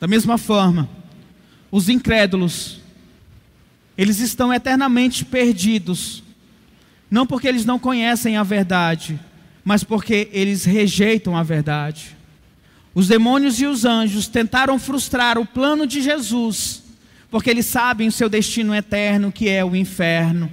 Da 0.00 0.06
mesma 0.06 0.38
forma, 0.38 0.88
os 1.70 1.90
incrédulos, 1.90 2.80
eles 3.94 4.20
estão 4.20 4.54
eternamente 4.54 5.22
perdidos, 5.22 6.22
não 7.10 7.26
porque 7.26 7.46
eles 7.46 7.66
não 7.66 7.78
conhecem 7.78 8.38
a 8.38 8.42
verdade, 8.42 9.20
mas 9.62 9.84
porque 9.84 10.30
eles 10.32 10.64
rejeitam 10.64 11.36
a 11.36 11.42
verdade. 11.42 12.16
Os 12.94 13.06
demônios 13.06 13.60
e 13.60 13.66
os 13.66 13.84
anjos 13.84 14.28
tentaram 14.28 14.78
frustrar 14.78 15.36
o 15.36 15.44
plano 15.44 15.86
de 15.86 16.00
Jesus 16.00 16.87
porque 17.30 17.50
eles 17.50 17.66
sabem 17.66 18.08
o 18.08 18.12
seu 18.12 18.28
destino 18.28 18.74
eterno, 18.74 19.30
que 19.30 19.48
é 19.48 19.64
o 19.64 19.76
inferno. 19.76 20.50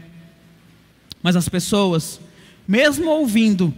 Mas 1.23 1.35
as 1.35 1.47
pessoas, 1.47 2.19
mesmo 2.67 3.09
ouvindo 3.09 3.73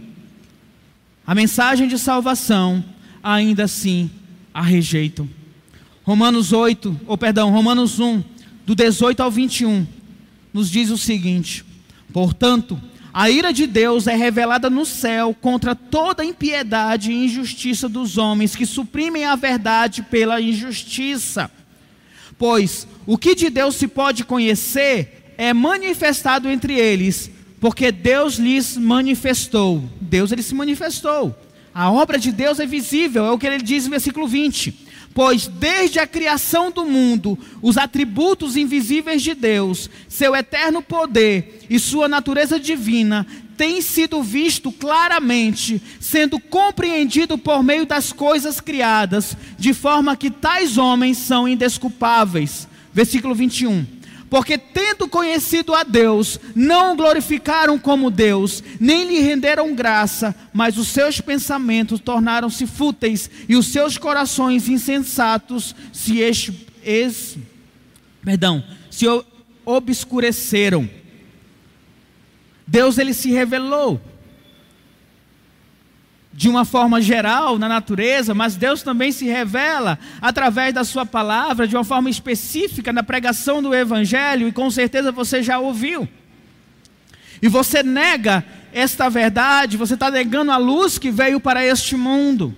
a 1.26 1.34
mensagem 1.34 1.86
de 1.88 1.98
salvação, 1.98 2.84
ainda 3.22 3.64
assim 3.64 4.10
a 4.52 4.62
rejeitam. 4.62 5.28
Romanos 6.02 6.52
8, 6.52 7.00
ou 7.06 7.18
perdão, 7.18 7.50
Romanos 7.50 8.00
1, 8.00 8.24
do 8.66 8.74
18 8.74 9.22
ao 9.22 9.30
21, 9.30 9.86
nos 10.52 10.70
diz 10.70 10.90
o 10.90 10.98
seguinte: 10.98 11.64
Portanto, 12.12 12.80
a 13.12 13.30
ira 13.30 13.52
de 13.52 13.66
Deus 13.66 14.06
é 14.06 14.14
revelada 14.16 14.68
no 14.68 14.84
céu 14.84 15.34
contra 15.34 15.74
toda 15.74 16.24
impiedade 16.24 17.12
e 17.12 17.24
injustiça 17.24 17.88
dos 17.88 18.18
homens 18.18 18.56
que 18.56 18.66
suprimem 18.66 19.24
a 19.24 19.36
verdade 19.36 20.02
pela 20.02 20.40
injustiça. 20.40 21.50
Pois 22.38 22.86
o 23.04 23.18
que 23.18 23.34
de 23.34 23.50
Deus 23.50 23.74
se 23.74 23.88
pode 23.88 24.24
conhecer 24.24 25.34
é 25.36 25.52
manifestado 25.52 26.48
entre 26.48 26.78
eles, 26.78 27.30
porque 27.60 27.90
Deus 27.90 28.36
lhes 28.36 28.76
manifestou. 28.76 29.82
Deus 30.00 30.30
ele 30.30 30.42
se 30.42 30.54
manifestou. 30.54 31.34
A 31.74 31.90
obra 31.90 32.18
de 32.18 32.32
Deus 32.32 32.60
é 32.60 32.66
visível, 32.66 33.24
é 33.24 33.30
o 33.30 33.38
que 33.38 33.46
ele 33.46 33.62
diz 33.62 33.84
no 33.84 33.90
versículo 33.90 34.26
20. 34.26 34.86
Pois 35.14 35.48
desde 35.48 35.98
a 35.98 36.06
criação 36.06 36.70
do 36.70 36.84
mundo, 36.84 37.36
os 37.60 37.76
atributos 37.76 38.56
invisíveis 38.56 39.22
de 39.22 39.34
Deus, 39.34 39.90
seu 40.08 40.34
eterno 40.36 40.80
poder 40.80 41.66
e 41.68 41.78
sua 41.78 42.08
natureza 42.08 42.58
divina 42.58 43.26
têm 43.58 43.82
sido 43.82 44.22
visto 44.22 44.70
claramente, 44.70 45.82
sendo 46.00 46.38
compreendido 46.38 47.36
por 47.36 47.62
meio 47.62 47.84
das 47.84 48.12
coisas 48.12 48.60
criadas, 48.60 49.36
de 49.58 49.74
forma 49.74 50.16
que 50.16 50.30
tais 50.30 50.78
homens 50.78 51.18
são 51.18 51.48
indesculpáveis. 51.48 52.68
Versículo 52.94 53.34
21 53.34 53.98
porque 54.30 54.58
tendo 54.58 55.08
conhecido 55.08 55.74
a 55.74 55.82
Deus, 55.82 56.38
não 56.54 56.92
o 56.92 56.96
glorificaram 56.96 57.78
como 57.78 58.10
Deus, 58.10 58.62
nem 58.78 59.06
lhe 59.06 59.20
renderam 59.20 59.74
graça, 59.74 60.34
mas 60.52 60.76
os 60.76 60.88
seus 60.88 61.18
pensamentos 61.18 61.98
tornaram-se 61.98 62.66
fúteis 62.66 63.30
e 63.48 63.56
os 63.56 63.68
seus 63.68 63.96
corações 63.96 64.68
insensatos 64.68 65.74
se 65.94 66.20
perdão, 68.22 68.62
se 68.90 69.06
obscureceram. 69.64 70.90
Deus 72.68 72.98
ele 72.98 73.14
se 73.14 73.30
revelou 73.30 73.98
de 76.34 76.50
uma 76.50 76.66
forma 76.66 77.00
geral 77.00 77.58
na 77.58 77.66
natureza, 77.66 78.34
mas 78.34 78.56
Deus 78.56 78.82
também 78.82 79.10
se 79.10 79.24
revela 79.24 79.98
através 80.20 80.74
da 80.74 80.84
Sua 80.84 81.06
palavra, 81.06 81.66
de 81.66 81.74
uma 81.74 81.82
forma 81.82 82.10
específica 82.10 82.92
na 82.92 83.02
pregação 83.02 83.62
do 83.62 83.74
Evangelho, 83.74 84.46
e 84.46 84.52
com 84.52 84.70
certeza 84.70 85.10
você 85.10 85.42
já 85.42 85.58
ouviu. 85.58 86.06
E 87.40 87.48
você 87.48 87.82
nega 87.82 88.44
esta 88.70 89.08
verdade, 89.08 89.78
você 89.78 89.94
está 89.94 90.10
negando 90.10 90.52
a 90.52 90.58
luz 90.58 90.98
que 90.98 91.10
veio 91.10 91.40
para 91.40 91.64
este 91.64 91.96
mundo. 91.96 92.54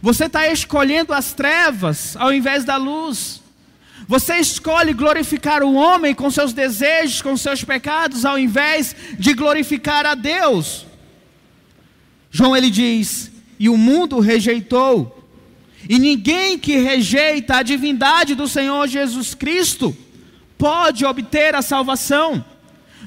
Você 0.00 0.26
está 0.26 0.46
escolhendo 0.46 1.12
as 1.12 1.32
trevas 1.32 2.16
ao 2.16 2.32
invés 2.32 2.64
da 2.64 2.76
luz. 2.76 3.42
Você 4.08 4.36
escolhe 4.36 4.92
glorificar 4.92 5.62
o 5.62 5.74
homem 5.74 6.14
com 6.14 6.30
seus 6.30 6.52
desejos, 6.52 7.20
com 7.20 7.36
seus 7.36 7.64
pecados, 7.64 8.24
ao 8.24 8.38
invés 8.38 8.94
de 9.18 9.34
glorificar 9.34 10.06
a 10.06 10.14
Deus. 10.14 10.86
João 12.30 12.56
ele 12.56 12.70
diz: 12.70 13.30
"E 13.58 13.68
o 13.68 13.76
mundo 13.76 14.20
rejeitou". 14.20 15.12
E 15.88 15.98
ninguém 15.98 16.58
que 16.58 16.78
rejeita 16.78 17.56
a 17.56 17.62
divindade 17.62 18.34
do 18.34 18.48
Senhor 18.48 18.86
Jesus 18.88 19.34
Cristo 19.34 19.96
pode 20.58 21.04
obter 21.04 21.54
a 21.54 21.62
salvação. 21.62 22.44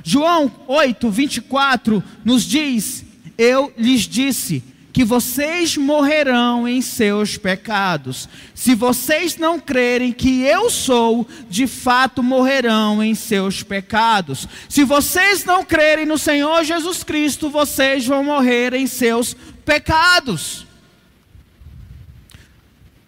João 0.04 0.52
8, 0.68 1.10
24 1.10 2.04
nos 2.24 2.44
diz: 2.44 3.06
Eu 3.38 3.74
lhes 3.78 4.02
disse 4.02 4.64
que 5.00 5.06
vocês 5.06 5.78
morrerão 5.78 6.68
em 6.68 6.82
seus 6.82 7.38
pecados. 7.38 8.28
Se 8.54 8.76
vocês 8.76 9.38
não 9.38 9.58
crerem 9.58 10.12
que 10.12 10.42
eu 10.42 10.70
sou, 10.70 11.26
de 11.50 11.68
fato 11.68 12.22
morrerão 12.22 13.02
em 13.02 13.16
seus 13.16 13.64
pecados. 13.64 14.46
Se 14.68 14.84
vocês 14.84 15.46
não 15.46 15.64
crerem 15.64 16.06
no 16.06 16.18
Senhor 16.18 16.66
Jesus 16.66 17.02
Cristo, 17.02 17.50
vocês 17.50 18.06
vão 18.06 18.26
morrer 18.26 18.74
em 18.74 18.88
seus 18.88 19.34
pecados. 19.64 20.68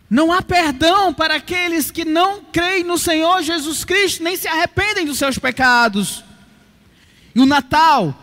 Não 0.10 0.32
há 0.32 0.42
perdão 0.42 1.14
para 1.14 1.36
aqueles 1.36 1.92
que 1.92 2.06
não 2.06 2.42
creem 2.54 2.86
no 2.86 2.98
Senhor 2.98 3.44
Jesus 3.44 3.84
Cristo, 3.84 4.24
nem 4.24 4.38
se 4.38 4.48
arrependem 4.48 5.06
dos 5.06 5.18
seus 5.18 5.38
pecados. 5.38 6.24
E 7.36 7.42
o 7.42 7.46
Natal 7.46 8.16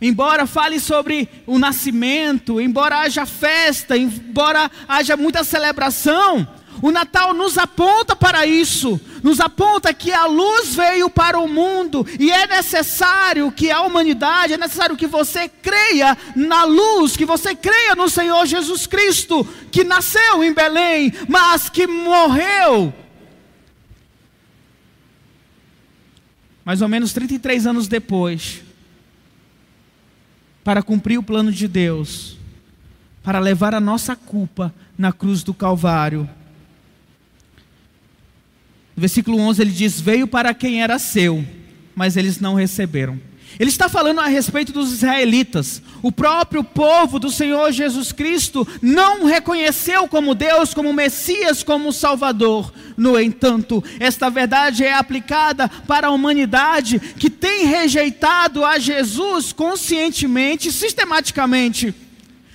Embora 0.00 0.46
fale 0.46 0.78
sobre 0.78 1.28
o 1.46 1.58
nascimento, 1.58 2.60
embora 2.60 3.00
haja 3.00 3.26
festa, 3.26 3.96
embora 3.96 4.70
haja 4.86 5.16
muita 5.16 5.42
celebração, 5.42 6.46
o 6.80 6.92
Natal 6.92 7.34
nos 7.34 7.58
aponta 7.58 8.14
para 8.14 8.46
isso, 8.46 9.00
nos 9.22 9.40
aponta 9.40 9.92
que 9.92 10.12
a 10.12 10.26
luz 10.26 10.74
veio 10.74 11.10
para 11.10 11.38
o 11.38 11.48
mundo 11.48 12.06
e 12.20 12.30
é 12.30 12.46
necessário 12.46 13.50
que 13.50 13.70
a 13.70 13.80
humanidade, 13.80 14.52
é 14.52 14.56
necessário 14.56 14.96
que 14.96 15.08
você 15.08 15.48
creia 15.48 16.16
na 16.36 16.62
luz, 16.62 17.16
que 17.16 17.24
você 17.24 17.54
creia 17.54 17.96
no 17.96 18.08
Senhor 18.08 18.46
Jesus 18.46 18.86
Cristo, 18.86 19.44
que 19.72 19.82
nasceu 19.82 20.44
em 20.44 20.52
Belém, 20.52 21.12
mas 21.28 21.68
que 21.68 21.88
morreu. 21.88 22.94
Mais 26.64 26.82
ou 26.82 26.88
menos 26.88 27.12
33 27.12 27.66
anos 27.66 27.88
depois, 27.88 28.62
para 30.68 30.82
cumprir 30.82 31.16
o 31.16 31.22
plano 31.22 31.50
de 31.50 31.66
Deus, 31.66 32.36
para 33.22 33.38
levar 33.38 33.74
a 33.74 33.80
nossa 33.80 34.14
culpa 34.14 34.70
na 34.98 35.14
cruz 35.14 35.42
do 35.42 35.54
Calvário. 35.54 36.28
No 38.94 39.00
versículo 39.00 39.38
11 39.38 39.62
ele 39.62 39.70
diz: 39.70 39.98
Veio 39.98 40.28
para 40.28 40.52
quem 40.52 40.82
era 40.82 40.98
seu, 40.98 41.42
mas 41.94 42.18
eles 42.18 42.38
não 42.38 42.54
receberam. 42.54 43.18
Ele 43.58 43.70
está 43.70 43.88
falando 43.88 44.20
a 44.20 44.26
respeito 44.26 44.72
dos 44.72 44.92
israelitas. 44.92 45.82
O 46.02 46.12
próprio 46.12 46.62
povo 46.62 47.18
do 47.18 47.30
Senhor 47.30 47.72
Jesus 47.72 48.12
Cristo 48.12 48.66
não 48.80 49.24
reconheceu 49.24 50.06
como 50.06 50.34
Deus, 50.34 50.72
como 50.72 50.92
Messias, 50.92 51.62
como 51.62 51.92
Salvador. 51.92 52.72
No 52.96 53.18
entanto, 53.18 53.82
esta 53.98 54.30
verdade 54.30 54.84
é 54.84 54.92
aplicada 54.92 55.68
para 55.86 56.08
a 56.08 56.10
humanidade 56.10 57.00
que 57.00 57.28
tem 57.30 57.66
rejeitado 57.66 58.64
a 58.64 58.78
Jesus 58.78 59.52
conscientemente, 59.52 60.70
sistematicamente. 60.70 61.94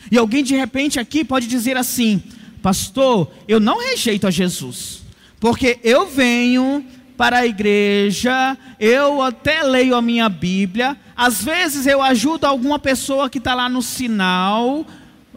E 0.09 0.17
alguém 0.17 0.43
de 0.43 0.55
repente 0.55 0.99
aqui 0.99 1.23
pode 1.23 1.47
dizer 1.47 1.75
assim: 1.75 2.23
Pastor, 2.61 3.29
eu 3.47 3.59
não 3.59 3.79
rejeito 3.79 4.25
a 4.25 4.31
Jesus, 4.31 5.01
porque 5.39 5.79
eu 5.83 6.07
venho 6.07 6.85
para 7.17 7.39
a 7.39 7.45
igreja, 7.45 8.57
eu 8.79 9.21
até 9.21 9.63
leio 9.63 9.95
a 9.95 10.01
minha 10.01 10.27
Bíblia, 10.27 10.97
às 11.15 11.43
vezes 11.43 11.85
eu 11.85 12.01
ajudo 12.01 12.45
alguma 12.45 12.79
pessoa 12.79 13.29
que 13.29 13.37
está 13.37 13.53
lá 13.53 13.69
no 13.69 13.81
sinal, 13.81 14.85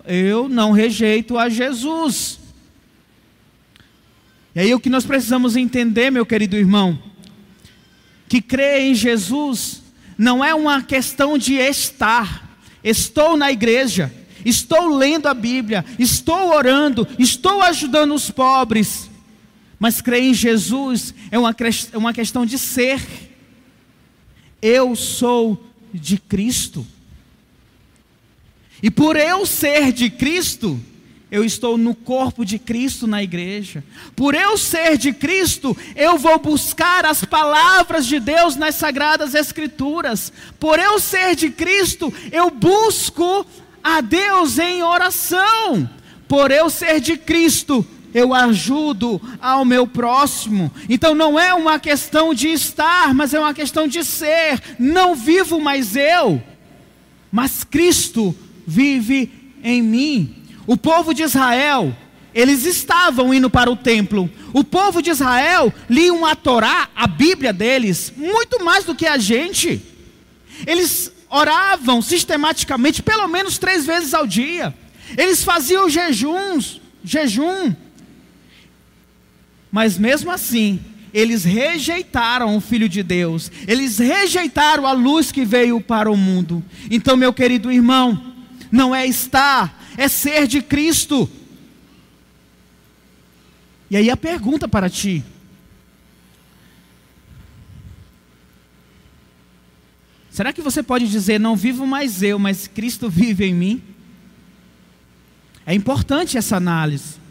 eu 0.06 0.48
não 0.48 0.72
rejeito 0.72 1.36
a 1.36 1.48
Jesus. 1.48 2.38
E 4.54 4.60
aí 4.60 4.74
o 4.74 4.80
que 4.80 4.88
nós 4.88 5.04
precisamos 5.04 5.54
entender, 5.54 6.10
meu 6.10 6.24
querido 6.24 6.56
irmão, 6.56 6.98
que 8.28 8.40
crer 8.40 8.80
em 8.82 8.94
Jesus 8.94 9.82
não 10.16 10.44
é 10.44 10.54
uma 10.54 10.82
questão 10.82 11.36
de 11.36 11.54
estar, 11.54 12.58
estou 12.82 13.36
na 13.36 13.52
igreja, 13.52 14.12
estou 14.44 14.88
lendo 14.88 15.26
a 15.26 15.34
Bíblia, 15.34 15.84
estou 15.98 16.54
orando, 16.54 17.06
estou 17.18 17.60
ajudando 17.62 18.14
os 18.14 18.30
pobres. 18.30 19.10
Mas 19.78 20.00
crer 20.00 20.22
em 20.22 20.34
Jesus 20.34 21.14
é 21.30 21.38
uma, 21.38 21.54
é 21.92 21.98
uma 21.98 22.12
questão 22.12 22.46
de 22.46 22.58
ser. 22.58 23.00
Eu 24.62 24.96
sou 24.96 25.62
de 25.92 26.18
Cristo. 26.18 26.86
E 28.82 28.90
por 28.90 29.16
eu 29.16 29.46
ser 29.46 29.92
de 29.92 30.10
Cristo, 30.10 30.80
eu 31.30 31.44
estou 31.44 31.76
no 31.76 31.94
corpo 31.94 32.44
de 32.44 32.58
Cristo 32.58 33.06
na 33.06 33.22
igreja. 33.22 33.82
Por 34.14 34.34
eu 34.34 34.56
ser 34.56 34.96
de 34.96 35.12
Cristo, 35.12 35.76
eu 35.94 36.16
vou 36.18 36.38
buscar 36.38 37.04
as 37.04 37.24
palavras 37.24 38.06
de 38.06 38.20
Deus 38.20 38.56
nas 38.56 38.76
sagradas 38.76 39.34
Escrituras. 39.34 40.32
Por 40.60 40.78
eu 40.78 40.98
ser 41.00 41.34
de 41.34 41.50
Cristo, 41.50 42.12
eu 42.30 42.50
busco 42.50 43.46
a 43.82 44.00
Deus 44.00 44.58
em 44.58 44.82
oração. 44.82 45.88
Por 46.28 46.50
eu 46.50 46.70
ser 46.70 47.00
de 47.00 47.16
Cristo, 47.16 47.86
eu 48.16 48.32
ajudo 48.32 49.20
ao 49.42 49.62
meu 49.62 49.86
próximo. 49.86 50.72
Então 50.88 51.14
não 51.14 51.38
é 51.38 51.52
uma 51.52 51.78
questão 51.78 52.32
de 52.32 52.48
estar, 52.48 53.12
mas 53.12 53.34
é 53.34 53.38
uma 53.38 53.52
questão 53.52 53.86
de 53.86 54.02
ser. 54.02 54.58
Não 54.78 55.14
vivo 55.14 55.60
mais 55.60 55.94
eu, 55.94 56.42
mas 57.30 57.62
Cristo 57.62 58.34
vive 58.66 59.30
em 59.62 59.82
mim. 59.82 60.34
O 60.66 60.78
povo 60.78 61.12
de 61.12 61.24
Israel, 61.24 61.94
eles 62.34 62.64
estavam 62.64 63.34
indo 63.34 63.50
para 63.50 63.70
o 63.70 63.76
templo. 63.76 64.30
O 64.54 64.64
povo 64.64 65.02
de 65.02 65.10
Israel 65.10 65.70
liam 65.86 66.24
a 66.24 66.34
Torá, 66.34 66.88
a 66.96 67.06
Bíblia 67.06 67.52
deles, 67.52 68.14
muito 68.16 68.64
mais 68.64 68.82
do 68.82 68.94
que 68.94 69.06
a 69.06 69.18
gente. 69.18 69.82
Eles 70.66 71.12
oravam 71.28 72.00
sistematicamente, 72.00 73.02
pelo 73.02 73.28
menos 73.28 73.58
três 73.58 73.84
vezes 73.84 74.14
ao 74.14 74.26
dia. 74.26 74.74
Eles 75.18 75.44
faziam 75.44 75.86
jejuns, 75.86 76.80
jejum. 77.04 77.74
Mas 79.70 79.98
mesmo 79.98 80.30
assim, 80.30 80.80
eles 81.12 81.44
rejeitaram 81.44 82.56
o 82.56 82.60
Filho 82.60 82.88
de 82.88 83.02
Deus, 83.02 83.50
eles 83.66 83.98
rejeitaram 83.98 84.86
a 84.86 84.92
luz 84.92 85.32
que 85.32 85.44
veio 85.44 85.80
para 85.80 86.10
o 86.10 86.16
mundo. 86.16 86.62
Então, 86.90 87.16
meu 87.16 87.32
querido 87.32 87.72
irmão, 87.72 88.34
não 88.70 88.94
é 88.94 89.06
estar, 89.06 89.82
é 89.96 90.08
ser 90.08 90.46
de 90.46 90.60
Cristo. 90.62 91.28
E 93.90 93.96
aí 93.96 94.10
a 94.10 94.16
pergunta 94.16 94.68
para 94.68 94.90
ti: 94.90 95.24
Será 100.36 100.52
que 100.52 100.60
você 100.60 100.82
pode 100.82 101.08
dizer, 101.08 101.40
não 101.40 101.56
vivo 101.56 101.86
mais 101.86 102.22
eu, 102.22 102.38
mas 102.38 102.68
Cristo 102.68 103.08
vive 103.08 103.46
em 103.46 103.54
mim? 103.54 103.82
É 105.64 105.72
importante 105.72 106.36
essa 106.36 106.58
análise. 106.58 107.25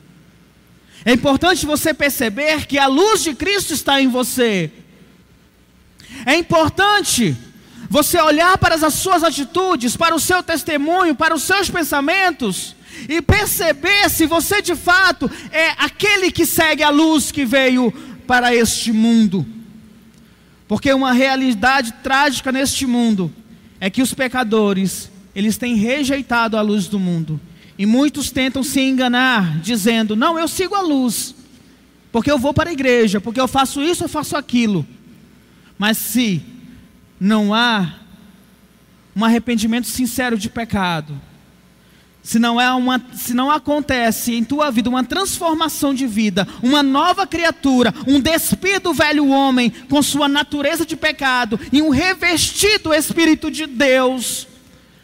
É 1.05 1.13
importante 1.13 1.67
você 1.67 1.93
perceber 1.93 2.65
que 2.65 2.79
a 2.79 2.87
luz 2.87 3.21
de 3.21 3.35
Cristo 3.35 3.73
está 3.73 4.01
em 4.01 4.07
você. 4.07 4.71
É 6.25 6.35
importante 6.35 7.37
você 7.87 8.19
olhar 8.19 8.57
para 8.57 8.73
as 8.73 8.93
suas 8.95 9.23
atitudes, 9.23 9.95
para 9.95 10.15
o 10.15 10.19
seu 10.19 10.41
testemunho, 10.41 11.15
para 11.15 11.35
os 11.35 11.43
seus 11.43 11.69
pensamentos 11.69 12.75
e 13.07 13.21
perceber 13.21 14.09
se 14.09 14.25
você 14.25 14.61
de 14.61 14.75
fato 14.75 15.29
é 15.51 15.69
aquele 15.77 16.31
que 16.31 16.45
segue 16.45 16.81
a 16.81 16.89
luz 16.89 17.31
que 17.31 17.45
veio 17.45 17.91
para 18.25 18.55
este 18.55 18.91
mundo. 18.91 19.45
Porque 20.67 20.91
uma 20.91 21.11
realidade 21.11 21.93
trágica 22.01 22.51
neste 22.51 22.87
mundo 22.87 23.31
é 23.79 23.89
que 23.89 24.01
os 24.01 24.13
pecadores, 24.13 25.11
eles 25.35 25.57
têm 25.57 25.75
rejeitado 25.75 26.57
a 26.57 26.61
luz 26.61 26.87
do 26.87 26.97
mundo. 26.97 27.39
E 27.77 27.85
muitos 27.85 28.31
tentam 28.31 28.63
se 28.63 28.79
enganar, 28.81 29.59
dizendo: 29.59 30.15
Não, 30.15 30.39
eu 30.39 30.47
sigo 30.47 30.75
a 30.75 30.81
luz, 30.81 31.35
porque 32.11 32.31
eu 32.31 32.37
vou 32.37 32.53
para 32.53 32.69
a 32.69 32.73
igreja, 32.73 33.19
porque 33.19 33.39
eu 33.39 33.47
faço 33.47 33.81
isso, 33.81 34.03
eu 34.03 34.09
faço 34.09 34.37
aquilo. 34.37 34.85
Mas 35.77 35.97
se 35.97 36.41
não 37.19 37.53
há 37.53 37.95
um 39.15 39.25
arrependimento 39.25 39.87
sincero 39.87 40.37
de 40.37 40.49
pecado, 40.49 41.19
se 42.25 42.39
não, 42.39 42.59
é 42.59 42.71
uma, 42.71 42.99
se 43.13 43.35
não 43.35 43.51
acontece 43.51 44.33
em 44.33 44.43
tua 44.43 44.71
vida 44.71 44.89
uma 44.89 45.03
transformação 45.03 45.93
de 45.93 46.07
vida, 46.07 46.47
uma 46.63 46.81
nova 46.81 47.27
criatura, 47.27 47.93
um 48.07 48.19
despir 48.19 48.79
do 48.79 48.95
velho 48.95 49.27
homem 49.27 49.69
com 49.89 50.01
sua 50.01 50.27
natureza 50.27 50.87
de 50.87 50.95
pecado 50.95 51.59
e 51.71 51.83
um 51.83 51.89
revestir 51.89 52.79
do 52.79 52.91
Espírito 52.91 53.51
de 53.51 53.67
Deus, 53.67 54.47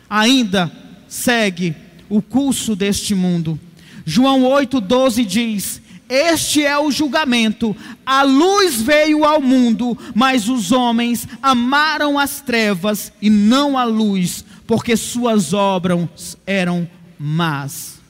ainda 0.10 0.72
segue 1.08 1.76
o 2.12 2.21
curso 2.21 2.76
deste 2.76 3.15
mundo. 3.15 3.60
João 4.06 4.41
8,12 4.41 5.26
diz: 5.26 5.82
Este 6.10 6.63
é 6.63 6.78
o 6.78 6.91
julgamento, 6.91 7.76
a 8.06 8.21
luz 8.21 8.82
veio 8.82 9.24
ao 9.24 9.41
mundo, 9.41 9.97
mas 10.13 10.50
os 10.50 10.71
homens 10.71 11.28
amaram 11.41 12.19
as 12.19 12.41
trevas 12.41 13.13
e 13.21 13.30
não 13.30 13.78
a 13.78 13.86
luz, 13.86 14.43
porque 14.67 14.97
suas 14.97 15.54
obras 15.54 16.38
eram 16.45 16.88
mas 17.24 18.02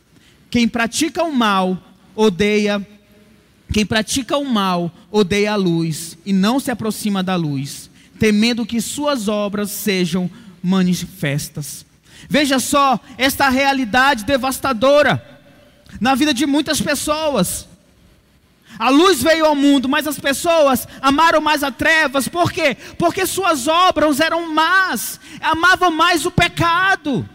quem 0.50 0.70
pratica 0.70 1.22
o 1.22 1.34
mal 1.34 1.78
odeia 2.16 2.86
quem 3.74 3.86
pratica 3.86 4.38
o 4.38 4.46
mal 4.46 4.90
odeia 5.10 5.54
a 5.54 5.56
luz 5.56 6.18
e 6.26 6.34
não 6.34 6.60
se 6.60 6.72
aproxima 6.72 7.24
da 7.24 7.36
luz, 7.38 7.90
temendo 8.20 8.66
que 8.66 8.82
suas 8.82 9.30
obras 9.30 9.72
sejam 9.72 10.30
manifestas. 10.62 11.86
Veja 12.30 12.60
só 12.60 13.00
esta 13.18 13.50
realidade 13.50 14.26
devastadora 14.26 15.24
na 16.00 16.16
vida 16.16 16.34
de 16.34 16.46
muitas 16.46 16.82
pessoas. 16.82 17.68
A 18.80 18.90
luz 18.90 19.22
veio 19.22 19.46
ao 19.46 19.56
mundo, 19.56 19.90
mas 19.90 20.08
as 20.08 20.20
pessoas 20.20 20.88
amaram 21.02 21.42
mais 21.42 21.64
as 21.64 21.76
trevas, 21.76 22.28
por 22.28 22.52
quê? 22.52 22.76
Porque 22.98 23.26
suas 23.26 23.68
obras 23.68 24.20
eram 24.20 24.54
más, 24.54 25.20
amavam 25.42 25.92
mais 25.92 26.26
o 26.26 26.32
pecado 26.32 27.28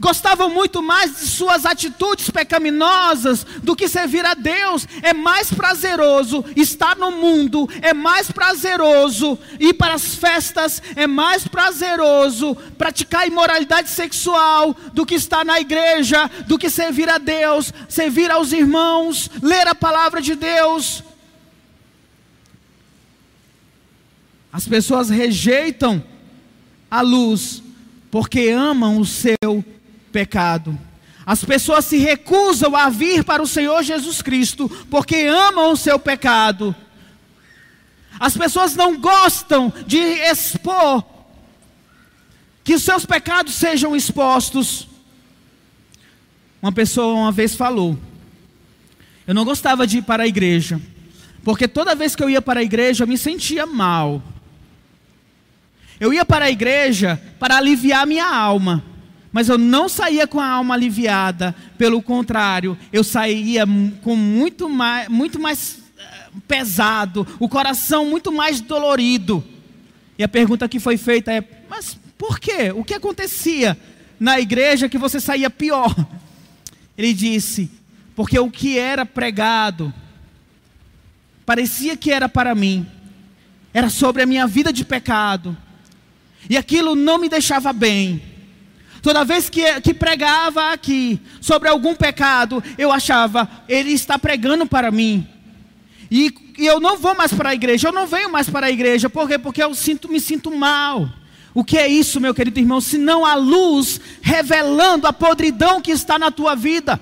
gostavam 0.00 0.50
muito 0.50 0.82
mais 0.82 1.18
de 1.18 1.26
suas 1.26 1.64
atitudes 1.64 2.30
pecaminosas 2.30 3.44
do 3.62 3.74
que 3.74 3.88
servir 3.88 4.24
a 4.24 4.34
Deus. 4.34 4.86
É 5.02 5.12
mais 5.12 5.52
prazeroso 5.52 6.44
estar 6.56 6.96
no 6.96 7.10
mundo, 7.10 7.68
é 7.80 7.94
mais 7.94 8.30
prazeroso 8.30 9.38
ir 9.58 9.74
para 9.74 9.94
as 9.94 10.14
festas, 10.14 10.82
é 10.94 11.06
mais 11.06 11.46
prazeroso 11.46 12.54
praticar 12.76 13.26
imoralidade 13.26 13.88
sexual 13.88 14.74
do 14.92 15.06
que 15.06 15.14
estar 15.14 15.44
na 15.44 15.60
igreja, 15.60 16.30
do 16.46 16.58
que 16.58 16.68
servir 16.68 17.08
a 17.08 17.18
Deus, 17.18 17.72
servir 17.88 18.30
aos 18.30 18.52
irmãos, 18.52 19.30
ler 19.42 19.66
a 19.66 19.74
palavra 19.74 20.20
de 20.20 20.34
Deus. 20.34 21.02
As 24.52 24.66
pessoas 24.66 25.08
rejeitam 25.08 26.02
a 26.90 27.00
luz 27.00 27.62
porque 28.10 28.48
amam 28.48 28.98
o 28.98 29.04
seu 29.04 29.64
pecado. 30.18 30.76
As 31.24 31.44
pessoas 31.44 31.84
se 31.84 31.96
recusam 31.96 32.74
a 32.74 32.90
vir 32.90 33.22
para 33.22 33.40
o 33.40 33.46
Senhor 33.46 33.84
Jesus 33.84 34.20
Cristo 34.20 34.68
porque 34.90 35.14
amam 35.14 35.70
o 35.70 35.76
seu 35.76 35.96
pecado. 35.96 36.74
As 38.18 38.36
pessoas 38.36 38.74
não 38.74 38.98
gostam 39.00 39.72
de 39.86 39.96
expor 39.98 41.04
que 42.64 42.74
os 42.74 42.82
seus 42.82 43.06
pecados 43.06 43.54
sejam 43.54 43.94
expostos. 43.94 44.88
Uma 46.60 46.72
pessoa 46.72 47.14
uma 47.14 47.30
vez 47.30 47.54
falou: 47.54 47.96
Eu 49.24 49.34
não 49.34 49.44
gostava 49.44 49.86
de 49.86 49.98
ir 49.98 50.02
para 50.02 50.24
a 50.24 50.26
igreja, 50.26 50.80
porque 51.44 51.68
toda 51.68 51.94
vez 51.94 52.16
que 52.16 52.24
eu 52.24 52.30
ia 52.30 52.42
para 52.42 52.58
a 52.58 52.64
igreja 52.64 53.04
eu 53.04 53.08
me 53.08 53.16
sentia 53.16 53.66
mal. 53.66 54.20
Eu 56.00 56.12
ia 56.12 56.24
para 56.24 56.46
a 56.46 56.50
igreja 56.50 57.22
para 57.38 57.56
aliviar 57.56 58.04
minha 58.04 58.26
alma. 58.26 58.82
Mas 59.30 59.48
eu 59.48 59.58
não 59.58 59.88
saía 59.88 60.26
com 60.26 60.40
a 60.40 60.48
alma 60.48 60.74
aliviada, 60.74 61.54
pelo 61.76 62.00
contrário, 62.00 62.78
eu 62.92 63.04
saía 63.04 63.64
com 64.02 64.16
muito 64.16 64.68
mais, 64.68 65.08
muito 65.08 65.38
mais 65.38 65.80
eh, 65.98 66.28
pesado, 66.46 67.26
o 67.38 67.48
coração 67.48 68.06
muito 68.06 68.32
mais 68.32 68.60
dolorido. 68.60 69.44
E 70.18 70.24
a 70.24 70.28
pergunta 70.28 70.68
que 70.68 70.80
foi 70.80 70.96
feita 70.96 71.32
é: 71.32 71.44
mas 71.68 71.98
por 72.16 72.40
quê? 72.40 72.72
O 72.74 72.82
que 72.82 72.94
acontecia 72.94 73.78
na 74.18 74.40
igreja 74.40 74.88
que 74.88 74.98
você 74.98 75.20
saía 75.20 75.50
pior? 75.50 75.94
Ele 76.96 77.12
disse: 77.12 77.70
porque 78.16 78.36
o 78.36 78.50
que 78.50 78.76
era 78.76 79.06
pregado 79.06 79.94
parecia 81.46 81.96
que 81.96 82.10
era 82.10 82.28
para 82.28 82.52
mim, 82.52 82.84
era 83.72 83.88
sobre 83.88 84.22
a 84.22 84.26
minha 84.26 84.44
vida 84.44 84.72
de 84.72 84.84
pecado, 84.84 85.56
e 86.50 86.56
aquilo 86.56 86.96
não 86.96 87.18
me 87.18 87.28
deixava 87.28 87.72
bem. 87.72 88.20
Toda 89.02 89.24
vez 89.24 89.48
que, 89.48 89.80
que 89.80 89.94
pregava 89.94 90.72
aqui 90.72 91.20
sobre 91.40 91.68
algum 91.68 91.94
pecado, 91.94 92.62
eu 92.76 92.90
achava, 92.90 93.48
ele 93.68 93.92
está 93.92 94.18
pregando 94.18 94.66
para 94.66 94.90
mim. 94.90 95.26
E, 96.10 96.34
e, 96.58 96.66
eu 96.66 96.80
não 96.80 96.96
vou 96.96 97.14
mais 97.14 97.32
para 97.32 97.50
a 97.50 97.54
igreja, 97.54 97.88
eu 97.88 97.92
não 97.92 98.06
venho 98.06 98.30
mais 98.30 98.48
para 98.48 98.66
a 98.66 98.70
igreja, 98.70 99.08
por 99.08 99.28
quê? 99.28 99.38
Porque 99.38 99.62
eu 99.62 99.74
sinto, 99.74 100.08
me 100.08 100.20
sinto 100.20 100.50
mal. 100.54 101.08
O 101.54 101.64
que 101.64 101.78
é 101.78 101.88
isso, 101.88 102.20
meu 102.20 102.34
querido 102.34 102.58
irmão? 102.58 102.80
Se 102.80 102.98
não 102.98 103.24
a 103.24 103.34
luz 103.34 104.00
revelando 104.20 105.06
a 105.06 105.12
podridão 105.12 105.80
que 105.80 105.90
está 105.90 106.18
na 106.18 106.30
tua 106.30 106.54
vida. 106.54 107.00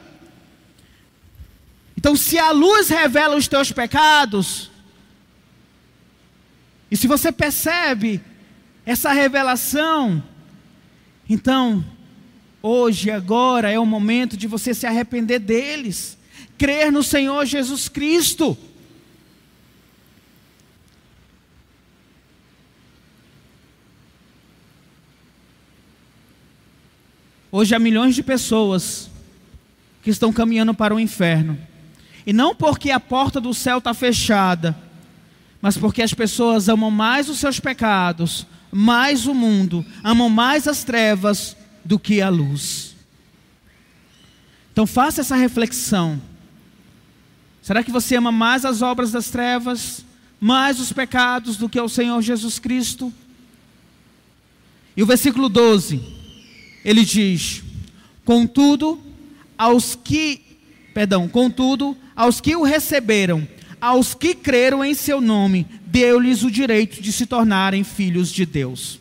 Então, 1.96 2.14
se 2.14 2.38
a 2.38 2.50
luz 2.50 2.88
revela 2.88 3.36
os 3.36 3.48
teus 3.48 3.72
pecados, 3.72 4.70
e 6.90 6.96
se 6.96 7.06
você 7.06 7.32
percebe 7.32 8.20
essa 8.84 9.12
revelação, 9.12 10.22
então, 11.28 11.84
hoje, 12.62 13.10
agora 13.10 13.70
é 13.70 13.78
o 13.78 13.86
momento 13.86 14.36
de 14.36 14.46
você 14.46 14.72
se 14.72 14.86
arrepender 14.86 15.40
deles, 15.40 16.16
crer 16.56 16.92
no 16.92 17.02
Senhor 17.02 17.44
Jesus 17.44 17.88
Cristo. 17.88 18.56
Hoje 27.50 27.74
há 27.74 27.78
milhões 27.78 28.14
de 28.14 28.22
pessoas 28.22 29.10
que 30.02 30.10
estão 30.10 30.32
caminhando 30.32 30.74
para 30.74 30.94
o 30.94 31.00
inferno. 31.00 31.58
E 32.24 32.32
não 32.32 32.54
porque 32.54 32.90
a 32.90 33.00
porta 33.00 33.40
do 33.40 33.54
céu 33.54 33.78
está 33.78 33.94
fechada, 33.94 34.76
mas 35.60 35.76
porque 35.76 36.02
as 36.02 36.12
pessoas 36.14 36.68
amam 36.68 36.90
mais 36.90 37.28
os 37.28 37.38
seus 37.38 37.58
pecados 37.58 38.46
mais 38.70 39.26
o 39.26 39.34
mundo, 39.34 39.84
amam 40.02 40.28
mais 40.28 40.66
as 40.66 40.84
trevas 40.84 41.56
do 41.84 41.98
que 41.98 42.20
a 42.20 42.28
luz. 42.28 42.94
Então 44.72 44.86
faça 44.86 45.20
essa 45.20 45.36
reflexão. 45.36 46.20
Será 47.62 47.82
que 47.82 47.90
você 47.90 48.16
ama 48.16 48.30
mais 48.30 48.64
as 48.64 48.82
obras 48.82 49.10
das 49.10 49.30
trevas, 49.30 50.04
mais 50.40 50.78
os 50.78 50.92
pecados 50.92 51.56
do 51.56 51.68
que 51.68 51.80
o 51.80 51.88
Senhor 51.88 52.20
Jesus 52.20 52.58
Cristo? 52.58 53.12
E 54.96 55.02
o 55.02 55.06
versículo 55.06 55.48
12, 55.48 56.00
ele 56.84 57.04
diz: 57.04 57.62
Contudo, 58.24 59.00
aos 59.56 59.94
que, 59.94 60.42
perdão, 60.92 61.28
contudo, 61.28 61.96
aos 62.14 62.40
que 62.40 62.54
o 62.54 62.62
receberam, 62.62 63.46
aos 63.86 64.14
que 64.14 64.34
creram 64.34 64.84
em 64.84 64.94
seu 64.94 65.20
nome, 65.20 65.64
deu-lhes 65.86 66.42
o 66.42 66.50
direito 66.50 67.00
de 67.00 67.12
se 67.12 67.24
tornarem 67.24 67.84
filhos 67.84 68.32
de 68.32 68.44
Deus. 68.44 68.98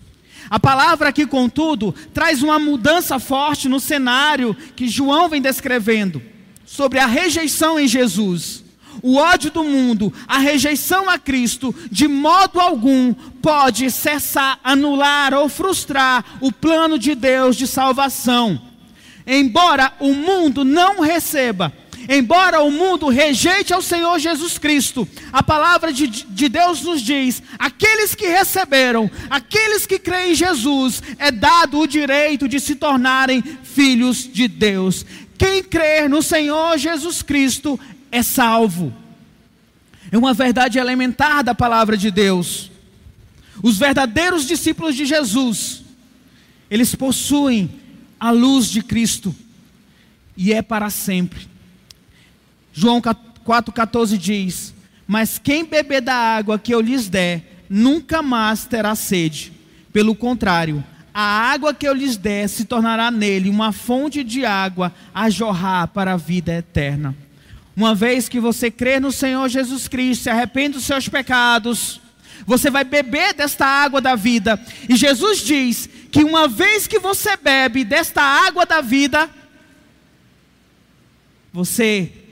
A 0.47 0.59
palavra 0.59 1.09
aqui, 1.09 1.25
contudo, 1.25 1.93
traz 2.13 2.43
uma 2.43 2.59
mudança 2.59 3.17
forte 3.17 3.67
no 3.67 3.79
cenário 3.79 4.55
que 4.75 4.87
João 4.87 5.27
vem 5.27 5.41
descrevendo 5.41 6.21
sobre 6.67 6.99
a 6.99 7.07
rejeição 7.07 7.79
em 7.79 7.87
Jesus. 7.87 8.63
O 9.01 9.15
ódio 9.15 9.49
do 9.49 9.63
mundo, 9.63 10.13
a 10.27 10.37
rejeição 10.37 11.09
a 11.09 11.17
Cristo, 11.17 11.73
de 11.91 12.07
modo 12.07 12.59
algum 12.59 13.11
pode 13.41 13.89
cessar, 13.89 14.59
anular 14.63 15.33
ou 15.33 15.49
frustrar 15.49 16.23
o 16.39 16.51
plano 16.51 16.99
de 16.99 17.15
Deus 17.15 17.55
de 17.55 17.65
salvação. 17.65 18.61
Embora 19.25 19.93
o 19.99 20.13
mundo 20.13 20.63
não 20.63 21.01
receba 21.01 21.73
Embora 22.07 22.61
o 22.61 22.69
mundo 22.69 23.09
rejeite 23.09 23.73
ao 23.73 23.81
Senhor 23.81 24.19
Jesus 24.19 24.57
Cristo, 24.57 25.07
a 25.33 25.41
palavra 25.41 25.91
de, 25.91 26.07
de 26.07 26.49
Deus 26.49 26.81
nos 26.81 27.01
diz: 27.01 27.41
aqueles 27.57 28.13
que 28.13 28.27
receberam, 28.27 29.09
aqueles 29.29 29.85
que 29.85 29.97
creem 29.97 30.31
em 30.31 30.35
Jesus, 30.35 31.01
é 31.17 31.31
dado 31.31 31.79
o 31.79 31.87
direito 31.87 32.47
de 32.47 32.59
se 32.59 32.75
tornarem 32.75 33.41
filhos 33.63 34.29
de 34.31 34.47
Deus. 34.47 35.05
Quem 35.37 35.63
crer 35.63 36.09
no 36.09 36.21
Senhor 36.21 36.77
Jesus 36.77 37.21
Cristo 37.21 37.79
é 38.11 38.21
salvo. 38.21 38.93
É 40.11 40.17
uma 40.17 40.33
verdade 40.33 40.77
elementar 40.77 41.43
da 41.43 41.55
palavra 41.55 41.97
de 41.97 42.11
Deus. 42.11 42.71
Os 43.63 43.77
verdadeiros 43.77 44.45
discípulos 44.45 44.95
de 44.95 45.05
Jesus, 45.05 45.83
eles 46.69 46.93
possuem 46.93 47.69
a 48.19 48.31
luz 48.31 48.69
de 48.69 48.81
Cristo 48.83 49.35
e 50.37 50.53
é 50.53 50.61
para 50.61 50.89
sempre. 50.89 51.54
João 52.75 53.01
4,14 53.01 54.17
diz: 54.17 54.73
Mas 55.07 55.39
quem 55.41 55.63
beber 55.63 56.01
da 56.01 56.13
água 56.13 56.59
que 56.59 56.75
eu 56.75 56.81
lhes 56.81 57.07
der, 57.07 57.63
nunca 57.69 58.21
mais 58.21 58.65
terá 58.65 58.93
sede. 58.95 59.53
Pelo 59.93 60.13
contrário, 60.13 60.83
a 61.13 61.21
água 61.21 61.73
que 61.73 61.87
eu 61.87 61.93
lhes 61.93 62.17
der 62.17 62.49
se 62.49 62.65
tornará 62.65 63.09
nele 63.09 63.49
uma 63.49 63.71
fonte 63.71 64.25
de 64.25 64.45
água 64.45 64.93
a 65.13 65.29
jorrar 65.29 65.87
para 65.87 66.13
a 66.13 66.17
vida 66.17 66.53
eterna. 66.53 67.15
Uma 67.77 67.95
vez 67.95 68.27
que 68.27 68.41
você 68.41 68.69
crer 68.69 68.99
no 68.99 69.11
Senhor 69.11 69.47
Jesus 69.47 69.87
Cristo, 69.87 70.23
se 70.23 70.29
arrepende 70.29 70.75
dos 70.75 70.83
seus 70.83 71.07
pecados, 71.07 72.01
você 72.45 72.69
vai 72.69 72.83
beber 72.83 73.33
desta 73.33 73.65
água 73.65 74.01
da 74.01 74.15
vida. 74.15 74.59
E 74.89 74.97
Jesus 74.97 75.39
diz 75.39 75.89
que 76.11 76.25
uma 76.25 76.49
vez 76.49 76.87
que 76.87 76.99
você 76.99 77.37
bebe 77.37 77.85
desta 77.85 78.21
água 78.21 78.65
da 78.65 78.81
vida, 78.81 79.29
você 81.53 82.24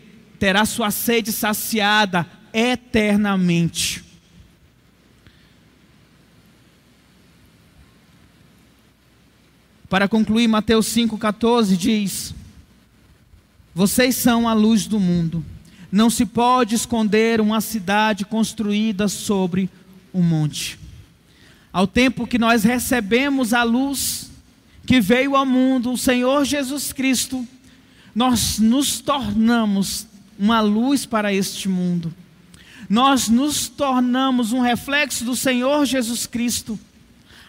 terá 0.44 0.66
sua 0.66 0.92
sede 0.92 1.32
saciada 1.32 2.28
eternamente. 2.54 4.04
Para 9.88 10.06
concluir, 10.06 10.50
Mateus 10.50 10.88
5,14 10.88 11.78
diz: 11.78 12.36
Vocês 13.74 14.18
são 14.18 14.46
a 14.46 14.54
luz 14.54 14.86
do 14.86 15.00
mundo. 15.00 15.46
Não 15.90 16.10
se 16.10 16.26
pode 16.26 16.76
esconder 16.76 17.40
uma 17.40 17.62
cidade 17.62 18.26
construída 18.26 19.08
sobre 19.08 19.70
um 20.14 20.22
monte. 20.22 20.78
Ao 21.72 21.88
tempo 21.88 22.28
que 22.28 22.38
nós 22.38 22.66
recebemos 22.66 23.54
a 23.54 23.64
luz 23.64 24.30
que 24.86 25.00
veio 25.00 25.38
ao 25.38 25.46
mundo, 25.46 25.94
o 25.94 25.98
Senhor 25.98 26.44
Jesus 26.44 26.92
Cristo, 26.92 27.48
nós 28.14 28.60
nos 28.60 29.00
tornamos 29.00 30.12
uma 30.38 30.62
luz 30.62 31.06
para 31.06 31.34
este 31.34 31.70
mundo. 31.70 32.14
Nós 32.90 33.30
nos 33.30 33.68
tornamos 33.68 34.52
um 34.52 34.60
reflexo 34.60 35.24
do 35.24 35.36
Senhor 35.36 35.86
Jesus 35.86 36.28
Cristo. 36.28 36.80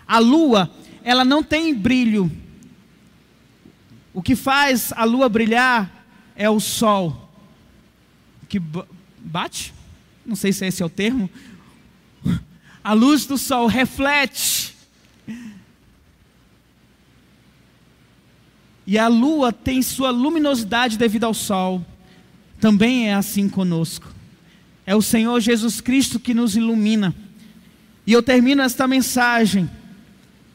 A 0.06 0.18
lua, 0.18 0.70
ela 1.02 1.24
não 1.24 1.42
tem 1.42 1.74
brilho. 1.74 2.30
O 4.12 4.22
que 4.22 4.36
faz 4.36 4.92
a 4.94 5.04
lua 5.04 5.28
brilhar 5.28 6.06
é 6.36 6.48
o 6.48 6.60
sol. 6.60 7.30
Que 8.48 8.60
bate? 9.18 9.74
Não 10.24 10.36
sei 10.36 10.52
se 10.52 10.64
esse 10.66 10.82
é 10.82 10.86
o 10.86 10.90
termo. 10.90 11.28
A 12.82 12.92
luz 12.92 13.26
do 13.26 13.36
sol 13.36 13.66
reflete. 13.66 14.74
E 18.86 18.98
a 18.98 19.08
lua 19.08 19.52
tem 19.52 19.80
sua 19.82 20.10
luminosidade 20.10 20.98
devido 20.98 21.24
ao 21.24 21.34
sol 21.34 21.84
também 22.64 23.10
é 23.10 23.14
assim 23.14 23.46
conosco. 23.46 24.08
É 24.86 24.96
o 24.96 25.02
Senhor 25.02 25.38
Jesus 25.38 25.82
Cristo 25.82 26.18
que 26.18 26.32
nos 26.32 26.56
ilumina. 26.56 27.14
E 28.06 28.12
eu 28.14 28.22
termino 28.22 28.62
esta 28.62 28.88
mensagem 28.88 29.68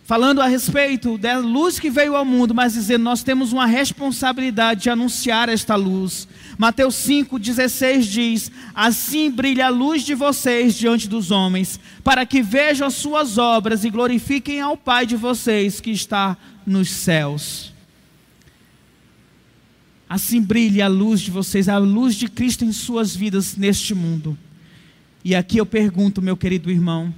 falando 0.05 0.41
a 0.41 0.47
respeito 0.47 1.20
da 1.20 1.38
luz 1.38 1.80
que 1.80 1.88
veio 1.88 2.16
ao 2.16 2.26
mundo, 2.26 2.55
mas 2.55 2.74
dizendo 2.74 3.03
nós 3.03 3.22
temos 3.22 3.53
uma 3.53 3.68
responsabilidade 3.68 4.82
de 4.82 4.89
anunciar 4.89 5.49
esta 5.49 5.76
luz. 5.76 6.28
Mateus 6.57 6.95
5:16 6.95 8.01
diz: 8.05 8.51
Assim 8.74 9.30
brilha 9.30 9.68
a 9.68 9.70
luz 9.70 10.01
de 10.01 10.16
vocês 10.16 10.74
diante 10.74 11.07
dos 11.07 11.30
homens, 11.30 11.80
para 12.03 12.26
que 12.26 12.41
vejam 12.41 12.88
as 12.88 12.95
suas 12.95 13.38
obras 13.38 13.84
e 13.84 13.89
glorifiquem 13.91 14.60
ao 14.60 14.76
Pai 14.76 15.05
de 15.05 15.16
vocês 15.16 15.80
que 15.80 15.91
está 15.91 16.36
nos 16.66 16.89
céus. 16.89 17.72
Assim 20.10 20.41
brilhe 20.41 20.82
a 20.82 20.88
luz 20.88 21.22
de 21.22 21.30
vocês, 21.30 21.70
a 21.70 21.78
luz 21.78 22.16
de 22.16 22.28
Cristo 22.28 22.66
em 22.66 22.72
suas 22.72 23.16
vidas 23.16 23.55
neste 23.55 23.93
mundo. 23.93 24.36
E 25.24 25.36
aqui 25.36 25.60
eu 25.60 25.66
pergunto, 25.68 26.20
meu 26.20 26.36
querido 26.36 26.72
irmão, 26.72 27.14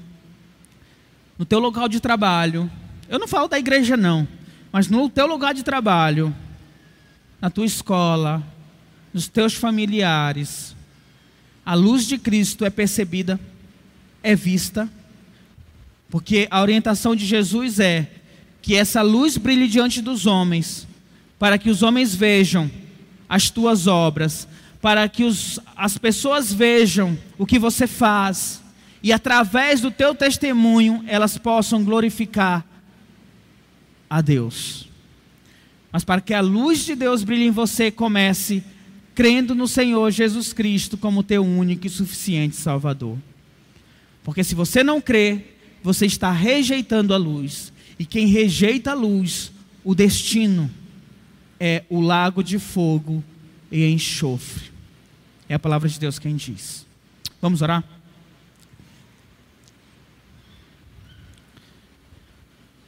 no 1.37 1.45
teu 1.45 1.59
local 1.59 1.87
de 1.87 2.01
trabalho, 2.01 2.69
eu 3.07 3.17
não 3.17 3.29
falo 3.29 3.47
da 3.47 3.57
igreja 3.57 3.95
não, 3.95 4.27
mas 4.71 4.89
no 4.89 5.09
teu 5.09 5.25
lugar 5.25 5.53
de 5.53 5.63
trabalho, 5.63 6.35
na 7.39 7.49
tua 7.49 7.65
escola, 7.65 8.43
nos 9.13 9.29
teus 9.29 9.53
familiares, 9.53 10.75
a 11.65 11.73
luz 11.73 12.05
de 12.05 12.17
Cristo 12.17 12.65
é 12.65 12.69
percebida, 12.69 13.39
é 14.21 14.35
vista, 14.35 14.89
porque 16.09 16.47
a 16.51 16.61
orientação 16.61 17.15
de 17.15 17.25
Jesus 17.25 17.79
é 17.79 18.11
que 18.61 18.75
essa 18.75 19.01
luz 19.01 19.37
brilhe 19.37 19.67
diante 19.67 20.01
dos 20.01 20.25
homens, 20.25 20.87
para 21.41 21.57
que 21.57 21.71
os 21.71 21.81
homens 21.81 22.13
vejam 22.13 22.69
as 23.27 23.49
tuas 23.49 23.87
obras, 23.87 24.47
para 24.79 25.09
que 25.09 25.23
os, 25.23 25.59
as 25.75 25.97
pessoas 25.97 26.53
vejam 26.53 27.17
o 27.35 27.47
que 27.47 27.57
você 27.57 27.87
faz 27.87 28.61
e 29.01 29.11
através 29.11 29.81
do 29.81 29.89
teu 29.89 30.13
testemunho 30.13 31.03
elas 31.07 31.39
possam 31.39 31.83
glorificar 31.83 32.63
a 34.07 34.21
Deus. 34.21 34.87
Mas 35.91 36.03
para 36.03 36.21
que 36.21 36.31
a 36.31 36.41
luz 36.41 36.85
de 36.85 36.93
Deus 36.93 37.23
brilhe 37.23 37.47
em 37.47 37.51
você, 37.51 37.89
comece 37.89 38.63
crendo 39.15 39.55
no 39.55 39.67
Senhor 39.67 40.11
Jesus 40.11 40.53
Cristo 40.53 40.95
como 40.95 41.23
teu 41.23 41.43
único 41.43 41.87
e 41.87 41.89
suficiente 41.89 42.55
Salvador. 42.55 43.17
Porque 44.23 44.43
se 44.43 44.53
você 44.53 44.83
não 44.83 45.01
crê, 45.01 45.43
você 45.81 46.05
está 46.05 46.31
rejeitando 46.31 47.15
a 47.15 47.17
luz. 47.17 47.73
E 47.97 48.05
quem 48.05 48.27
rejeita 48.27 48.91
a 48.91 48.93
luz, 48.93 49.51
o 49.83 49.95
destino 49.95 50.69
é 51.63 51.83
o 51.91 52.01
lago 52.01 52.43
de 52.43 52.57
fogo 52.57 53.23
e 53.71 53.85
enxofre. 53.85 54.71
É 55.47 55.53
a 55.53 55.59
palavra 55.59 55.87
de 55.87 55.99
Deus 55.99 56.17
quem 56.17 56.35
diz. 56.35 56.87
Vamos 57.39 57.61
orar? 57.61 57.83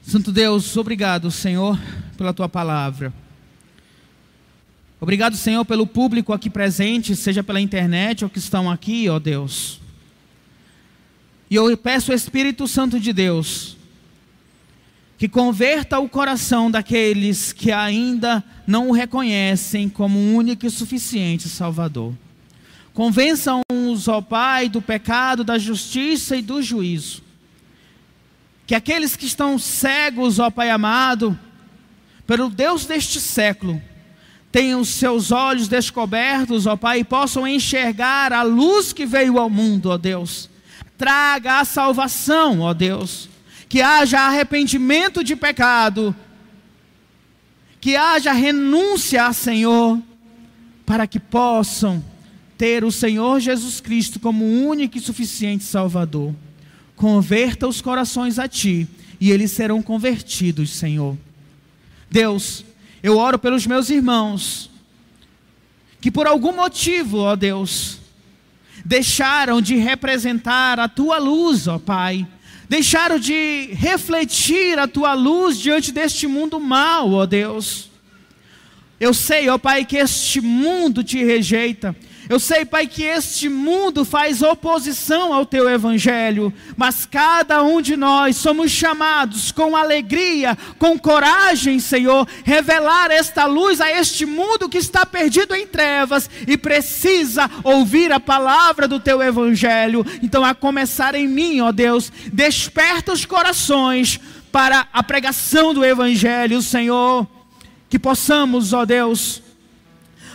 Santo 0.01 0.31
Deus, 0.31 0.75
obrigado, 0.75 1.29
Senhor, 1.29 1.79
pela 2.17 2.33
tua 2.33 2.49
palavra. 2.49 3.13
Obrigado, 4.99 5.37
Senhor, 5.37 5.63
pelo 5.65 5.85
público 5.85 6.33
aqui 6.33 6.49
presente, 6.49 7.15
seja 7.15 7.43
pela 7.43 7.61
internet 7.61 8.23
ou 8.23 8.29
que 8.29 8.39
estão 8.39 8.71
aqui, 8.71 9.07
ó 9.07 9.19
Deus. 9.19 9.79
E 11.47 11.55
eu 11.55 11.77
peço 11.77 12.11
ao 12.11 12.15
Espírito 12.15 12.67
Santo 12.67 12.99
de 12.99 13.13
Deus 13.13 13.77
que 15.23 15.29
converta 15.29 15.99
o 15.99 16.09
coração 16.09 16.69
daqueles 16.69 17.53
que 17.53 17.71
ainda 17.71 18.43
não 18.67 18.89
o 18.89 18.91
reconhecem 18.91 19.87
como 19.87 20.19
único 20.19 20.65
e 20.65 20.69
suficiente 20.69 21.47
Salvador. 21.47 22.13
Convençam-os, 22.93 24.09
ó 24.09 24.19
Pai, 24.19 24.67
do 24.67 24.81
pecado, 24.81 25.41
da 25.41 25.57
justiça 25.57 26.35
e 26.35 26.41
do 26.41 26.61
juízo. 26.61 27.23
Que 28.67 28.75
aqueles 28.75 29.15
que 29.15 29.25
estão 29.25 29.57
cegos, 29.57 30.39
ó 30.39 30.49
Pai 30.49 30.69
amado, 30.69 31.39
pelo 32.27 32.49
Deus 32.49 32.85
deste 32.85 33.21
século, 33.21 33.81
tenham 34.51 34.83
seus 34.83 35.31
olhos 35.31 35.69
descobertos, 35.69 36.67
ó 36.67 36.75
Pai, 36.75 36.99
e 36.99 37.05
possam 37.05 37.47
enxergar 37.47 38.33
a 38.33 38.43
luz 38.43 38.91
que 38.91 39.05
veio 39.05 39.39
ao 39.39 39.49
mundo, 39.49 39.89
ó 39.89 39.97
Deus. 39.97 40.49
Traga 40.97 41.61
a 41.61 41.63
salvação, 41.63 42.59
ó 42.59 42.73
Deus. 42.73 43.31
Que 43.73 43.81
haja 43.81 44.19
arrependimento 44.19 45.23
de 45.23 45.35
pecado. 45.35 46.15
Que 47.81 47.95
haja 47.95 48.31
renúncia, 48.31 49.33
Senhor, 49.33 49.99
para 50.85 51.07
que 51.07 51.19
possam 51.19 52.05
ter 52.55 52.83
o 52.83 52.91
Senhor 52.91 53.39
Jesus 53.39 53.81
Cristo 53.81 54.19
como 54.19 54.45
único 54.45 54.95
e 54.95 55.01
suficiente 55.01 55.63
Salvador. 55.63 56.35
Converta 56.95 57.67
os 57.67 57.81
corações 57.81 58.37
a 58.37 58.47
Ti 58.47 58.87
e 59.19 59.31
eles 59.31 59.49
serão 59.49 59.81
convertidos, 59.81 60.69
Senhor. 60.69 61.17
Deus, 62.11 62.63
eu 63.01 63.17
oro 63.17 63.39
pelos 63.39 63.65
meus 63.65 63.89
irmãos 63.89 64.69
que 65.99 66.11
por 66.11 66.27
algum 66.27 66.55
motivo, 66.55 67.21
ó 67.21 67.35
Deus, 67.35 67.97
deixaram 68.85 69.59
de 69.59 69.77
representar 69.77 70.79
a 70.79 70.87
tua 70.87 71.17
luz, 71.17 71.67
ó 71.67 71.79
Pai. 71.79 72.27
Deixaram 72.73 73.19
de 73.19 73.69
refletir 73.73 74.79
a 74.79 74.87
tua 74.87 75.13
luz 75.13 75.59
diante 75.59 75.91
deste 75.91 76.25
mundo 76.25 76.59
mal, 76.59 77.11
ó 77.11 77.23
Deus. 77.23 77.91
Eu 78.99 79.13
sei, 79.13 79.47
ó 79.47 79.59
Pai, 79.59 79.85
que 79.85 79.95
este 79.95 80.41
mundo 80.41 81.03
te 81.03 81.23
rejeita. 81.23 81.95
Eu 82.29 82.39
sei, 82.39 82.63
Pai, 82.63 82.87
que 82.87 83.03
este 83.03 83.49
mundo 83.49 84.05
faz 84.05 84.41
oposição 84.41 85.33
ao 85.33 85.45
teu 85.45 85.69
evangelho, 85.69 86.53
mas 86.77 87.05
cada 87.05 87.61
um 87.63 87.81
de 87.81 87.97
nós 87.97 88.37
somos 88.37 88.71
chamados 88.71 89.51
com 89.51 89.75
alegria, 89.75 90.57
com 90.79 90.97
coragem, 90.97 91.79
Senhor, 91.79 92.27
revelar 92.45 93.11
esta 93.11 93.45
luz 93.45 93.81
a 93.81 93.91
este 93.91 94.25
mundo 94.25 94.69
que 94.69 94.77
está 94.77 95.05
perdido 95.05 95.53
em 95.53 95.67
trevas 95.67 96.29
e 96.47 96.57
precisa 96.57 97.49
ouvir 97.63 98.11
a 98.11 98.19
palavra 98.19 98.87
do 98.87 98.99
teu 98.99 99.21
evangelho. 99.21 100.05
Então, 100.21 100.45
a 100.45 100.55
começar 100.55 101.15
em 101.15 101.27
mim, 101.27 101.59
ó 101.59 101.71
Deus, 101.71 102.11
desperta 102.31 103.11
os 103.11 103.25
corações 103.25 104.19
para 104.51 104.87
a 104.93 105.03
pregação 105.03 105.73
do 105.73 105.83
evangelho, 105.83 106.61
Senhor, 106.61 107.27
que 107.89 107.99
possamos, 107.99 108.71
ó 108.71 108.85
Deus, 108.85 109.41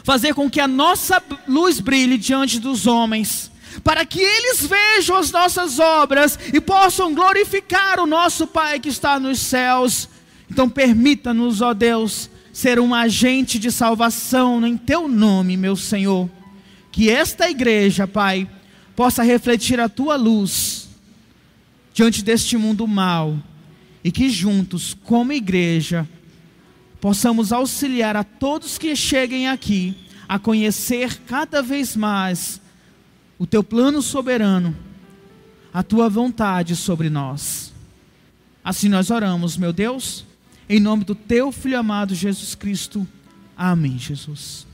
fazer 0.09 0.33
com 0.33 0.49
que 0.49 0.59
a 0.59 0.67
nossa 0.67 1.23
luz 1.47 1.81
brilhe 1.81 2.17
diante 2.17 2.59
dos 2.59 2.87
homens, 2.87 3.51
para 3.85 4.07
que 4.07 4.19
eles 4.19 4.65
vejam 4.67 5.15
as 5.15 5.31
nossas 5.31 5.79
obras 5.79 6.39
e 6.51 6.59
possam 6.63 7.15
glorificar 7.15 8.01
o 8.01 8.07
nosso 8.07 8.47
Pai 8.47 8.81
que 8.81 8.89
está 8.89 9.21
nos 9.21 9.39
céus. 9.39 10.09
Então, 10.51 10.67
permita-nos, 10.67 11.61
ó 11.61 11.75
Deus, 11.75 12.31
ser 12.55 12.81
um 12.81 12.95
agente 12.95 13.59
de 13.59 13.71
salvação 13.71 14.67
em 14.67 14.79
Teu 14.79 15.09
nome, 15.09 15.59
meu 15.59 15.77
Senhor. 15.77 16.27
Que 16.91 17.11
esta 17.11 17.51
igreja, 17.51 18.07
Pai, 18.07 18.49
possa 18.97 19.23
refletir 19.23 19.79
a 19.79 19.91
Tua 19.91 20.17
luz 20.17 20.89
diante 21.93 22.25
deste 22.25 22.57
mundo 22.57 22.89
mal 22.89 23.37
e 24.03 24.11
que 24.11 24.31
juntos, 24.31 24.97
como 25.05 25.35
igreja, 25.35 26.09
possamos 27.01 27.53
auxiliar 27.53 28.17
a 28.17 28.25
todos 28.25 28.79
que 28.79 28.95
cheguem 28.95 29.49
aqui 29.49 29.97
a 30.29 30.39
conhecer 30.39 31.21
cada 31.27 31.63
vez 31.63 31.97
mais 31.97 32.61
o 33.39 33.47
teu 33.47 33.65
plano 33.65 34.03
soberano, 34.03 34.77
a 35.73 35.83
tua 35.83 36.09
vontade 36.09 36.77
sobre 36.77 37.09
nós. 37.09 37.73
Assim 38.63 38.89
nós 38.89 39.11
oramos, 39.11 39.57
meu 39.57 39.73
Deus, 39.73 40.27
em 40.69 40.79
nome 40.79 41.05
do 41.05 41.15
teu 41.15 41.51
filho 41.51 41.79
amado 41.79 42.15
Jesus 42.15 42.55
Cristo. 42.55 43.09
Amém, 43.57 43.99
Jesus. 43.99 44.68